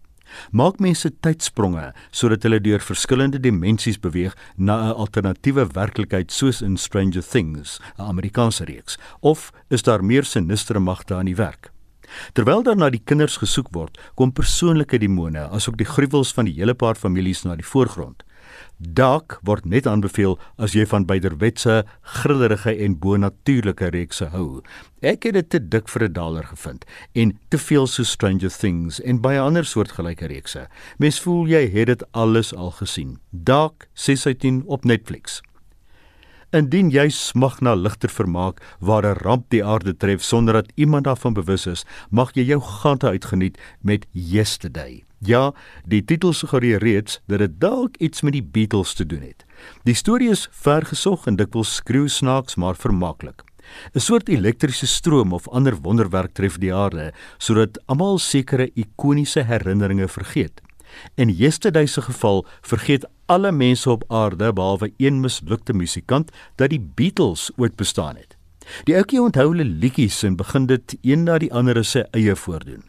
[0.50, 6.76] Maak mense tydspronge sodat hulle deur verskillende dimensies beweeg na 'n alternatiewe werklikheid soos in
[6.76, 11.69] Stranger Things, 'n Amerikaanse reeks, of is daar meer sinistere magte aan die werk?
[12.32, 16.56] Terwyl daar na die kinders gesoek word, kom persoonlike demone, asook die gruwels van die
[16.58, 18.24] hele paar families na die voorgrond.
[18.80, 21.82] Dark word net aanbeveel as jy van byderwetse,
[22.16, 24.62] grillerige en bonatuurlike reekse hou.
[25.04, 26.84] Ek het dit te dik vir 'n daler gevind
[27.14, 30.68] en te veel so Stranger Things en baie ander soortgelyke reekse.
[30.98, 33.18] Mens voel jy het dit alles al gesien.
[33.30, 35.42] Dark 6 uit 10 op Netflix.
[36.50, 41.04] Indien jy smag na ligter vermaak waar 'n ramp die aarde tref sonder dat iemand
[41.04, 45.04] daarvan bewus is, mag jy jou gante uitgeniet met Yesterday.
[45.18, 45.52] Ja,
[45.86, 49.44] die titel suggereer reeds dat dit dalk iets met die Beatles te doen het.
[49.84, 53.44] Die storie is vergesog en dikwels skreeu snaaks maar vermaaklik.
[53.94, 60.08] 'n Soort elektriese stroom of ander wonderwerk tref die aarde sodat almal sekere ikoniese herinneringe
[60.08, 60.60] vergeet.
[61.14, 66.80] In Yesterday se geval vergeet alle mense op aarde behalwe een mislukte musikant dat die
[66.80, 68.34] Beatles ooit bestaan het.
[68.88, 72.82] Die ouetjie onthou hulle liedjies en begin dit een na die ander se eie voordoen.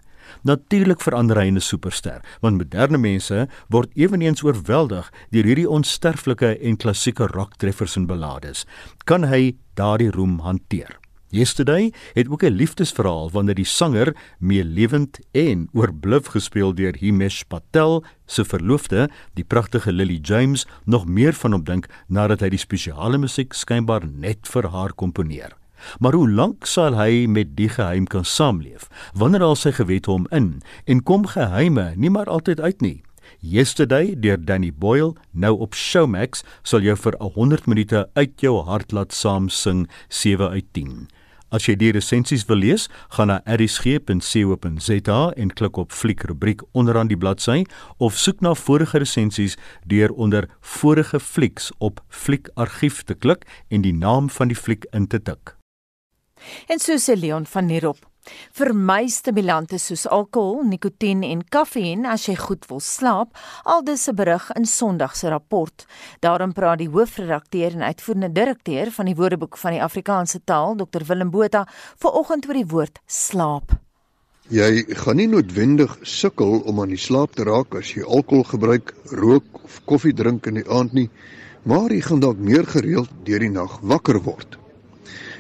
[0.47, 6.77] Natuurlik verander hy 'n superster, want moderne mense word ewenigs oorweldig deur hierdie onsterflike en
[6.77, 8.65] klassieke rocktreffers en ballades.
[9.05, 11.00] Kan hy daardie roem hanteer?
[11.32, 17.41] Yesterday het ook 'n liefdesverhaal wanneer die sanger mee lewend en oorbluf gespeel deur Himesh
[17.47, 22.59] Patel se verloofde, die pragtige Lily James, nog meer van hom dink nadat hy die
[22.59, 25.55] spesiale musiek skynbaar net vir haar komponeer.
[25.99, 28.89] Maar hoe lank sal hy met die geheim kan saamleef?
[29.13, 33.03] Wanneer al sy gewete hom in en kom geheime nie maar altyd uit nie.
[33.39, 38.91] Yesterday deur Danny Boyle nou op Showmax sal jou vir 100 minute uit jou hart
[38.91, 41.07] laat saam sing 7 uit 10.
[41.51, 47.11] As jy die resensies wil lees, gaan na erisg.co.za en klik op fliek rubriek onderaan
[47.11, 47.65] die bladsy
[47.99, 53.83] of soek na vorige resensies deur onder vorige flieks op fliek argief te klik en
[53.83, 55.57] die naam van die fliek in te tik.
[56.71, 58.11] En so sê Leon van Nierop
[58.53, 64.49] Vermy stimulante soos alkohol, nikotien en kafeïn as jy goed wil slaap, aldus 'n berig
[64.55, 65.86] in Sondag se rapport.
[66.19, 71.03] Daarom praat die hoofredakteur en uitvoerende direkteur van die Woordeboek van die Afrikaanse taal, Dr
[71.07, 71.67] Willem Botha,
[71.97, 73.72] vanoggend oor die woord slaap.
[74.49, 78.93] Jy gaan nie noodwendig sukkel om aan die slaap te raak as jy alkohol gebruik,
[79.11, 81.09] rook of koffie drink in die aand nie,
[81.63, 84.57] maar jy gaan dalk meer gereeld deur die nag wakker word.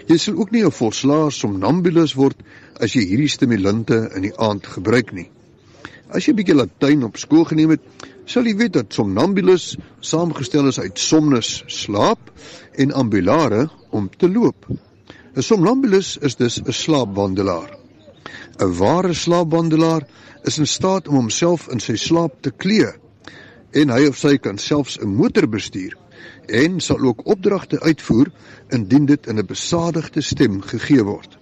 [0.07, 2.37] Jy sal ook nie 'n volslae somnambulus word
[2.81, 5.29] as jy hierdie stimulante in die aand gebruik nie.
[6.09, 7.81] As jy 'n bietjie Latyn op skool geneem het,
[8.25, 12.31] sal jy weet dat somnambulus saamgestel is uit somnus slaap
[12.75, 14.65] en ambulare om te loop.
[15.35, 17.77] 'n Somnambulus is dus 'n slaapwandelaar.
[18.59, 20.03] 'n Ware slaapwandelaar
[20.43, 22.91] is in staat om homself in sy slaap te klee
[23.71, 25.95] en hy of sy kan selfs 'n motor bestuur
[26.47, 28.31] en sal ook opdragte uitvoer
[28.69, 31.40] indien dit in 'n besadigde stem gegee word.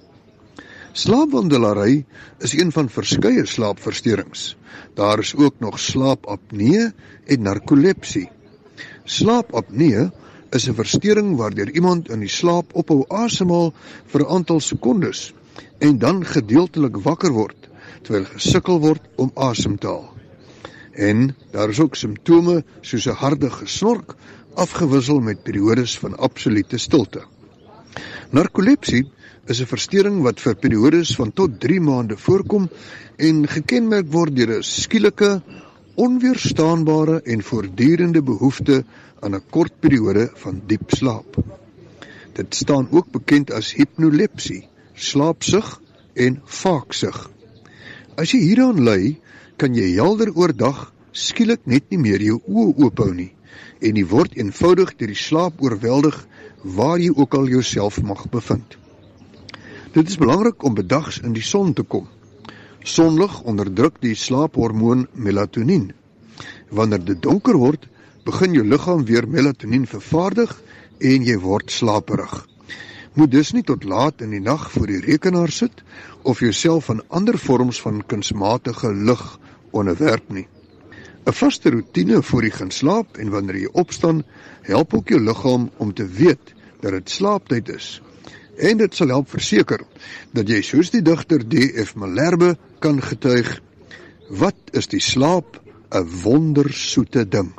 [0.92, 2.06] Slaapwandelary
[2.40, 4.56] is een van verskeie slaapversteurings.
[4.94, 6.92] Daar is ook nog slaapapnee
[7.26, 8.30] en narkolepsie.
[9.04, 10.10] Slaapapnee
[10.50, 13.74] is 'n versteuring waardeur iemand in die slaap ophou asemhaal
[14.06, 15.34] vir 'n aantal sekondes
[15.78, 17.70] en dan gedeeltelik wakker word
[18.02, 20.14] terwyl gesukkel word om asem te haal.
[20.94, 24.16] En daar is ook simptome soos 'n harde gesnork
[24.54, 27.22] afgewissel met periodes van absolute stilte.
[28.32, 29.12] Narkolepsie
[29.50, 32.70] is 'n verstoring wat vir periodes van tot 3 maande voorkom
[33.18, 35.42] en gekenmerk word deur 'n skielike,
[35.96, 38.84] onweerstaanbare en voortdurende behoefte
[39.22, 41.42] aan 'n kort periode van diep slaap.
[42.34, 45.82] Dit staan ook bekend as hipnolepsie, slaapsug
[46.14, 47.30] en vaaksug.
[48.18, 49.18] As jy hieraan ly,
[49.58, 53.34] kan jy helder oordag skielik net nie meer jou oë oophou nie
[53.82, 56.28] en jy word eenvoudig deur die slaap oorweldig
[56.64, 58.79] waar jy ook al jouself mag bevind.
[59.90, 62.04] Dit is belangrik om bedags in die son te kom.
[62.86, 65.88] Sonlig onderdruk die slaaphormoon melatonien.
[66.70, 67.88] Wanneer dit donker word,
[68.26, 70.52] begin jou liggaam weer melatonien vervaardig
[71.00, 72.36] en jy word slaperig.
[73.18, 75.82] Moet dus nie tot laat in die nag voor die rekenaar sit
[76.22, 79.24] of jouself aan ander vorms van kunsmatige lig
[79.72, 80.46] onderwerp nie.
[81.26, 84.22] 'n Vaste roetine voor jy gaan slaap en wanneer jy opstaan,
[84.62, 88.02] help ook jou liggaam om te weet dat dit slaaptyd is.
[88.60, 89.80] En dit sal help verseker
[90.36, 91.96] dat jy soos die digter D.F.
[91.96, 93.62] Malherbe kan getuig,
[94.30, 95.60] wat is die slaap
[95.96, 97.54] 'n wondersoete ding.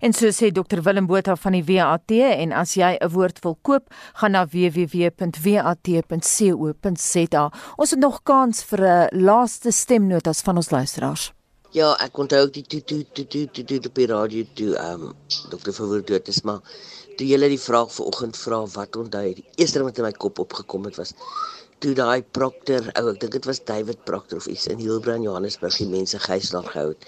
[0.00, 3.58] En so sê Dr Willem Botha van die WAT en as jy 'n woord wil
[3.62, 5.12] koop, gaan na www.wat.co.za.
[7.76, 11.32] Ons het nog kans vir 'n laaste stemnotas van ons luisteraars.
[11.70, 14.76] Ja, ek onthou ook die toe toe toe toe toe toe op die radio toe
[14.76, 15.12] ehm um,
[15.50, 16.60] dokter Verwoerd dood is maar
[17.20, 20.38] toe jy die vraag vanoggend vra wat onthou die eerste ding wat in my kop
[20.40, 21.12] opgekom het was
[21.84, 25.76] toe daai Proctor ou ek dink dit was David Proctor of iets in Hilbrand Johannesburg
[25.80, 27.04] die mense gijslaag gehou het.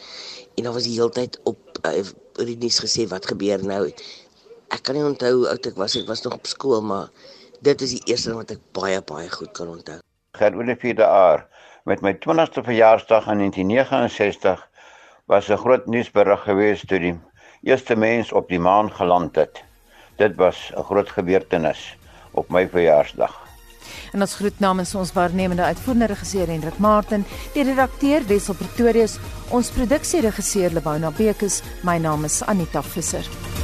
[0.56, 2.04] En daar was die hele tyd op uh,
[2.40, 3.82] die nuus gesê wat gebeur nou?
[4.72, 7.08] Ek kan nie onthou hoe oud ek was ek was nog op skool maar
[7.64, 9.98] dit is die eerste ding wat ek baie baie goed kan onthou.
[10.36, 11.44] Gert Olivier de Aar
[11.88, 14.68] met my 20ste verjaarsdag in 1969
[15.32, 17.16] was 'n groot nuusberig geweest toe die
[17.64, 19.64] eerste mens op die maan geland het.
[20.16, 21.96] Dit was 'n groot gebeurtenis
[22.30, 23.40] op my verjaarsdag.
[24.12, 29.70] En ons groet namens ons waarnemende uitvoerende regisseur Hendrik Martin, die redakteur Wessel Pretorius, ons
[29.70, 33.61] produksieregisseur Lebona Bekes, my naam is Anita Visser.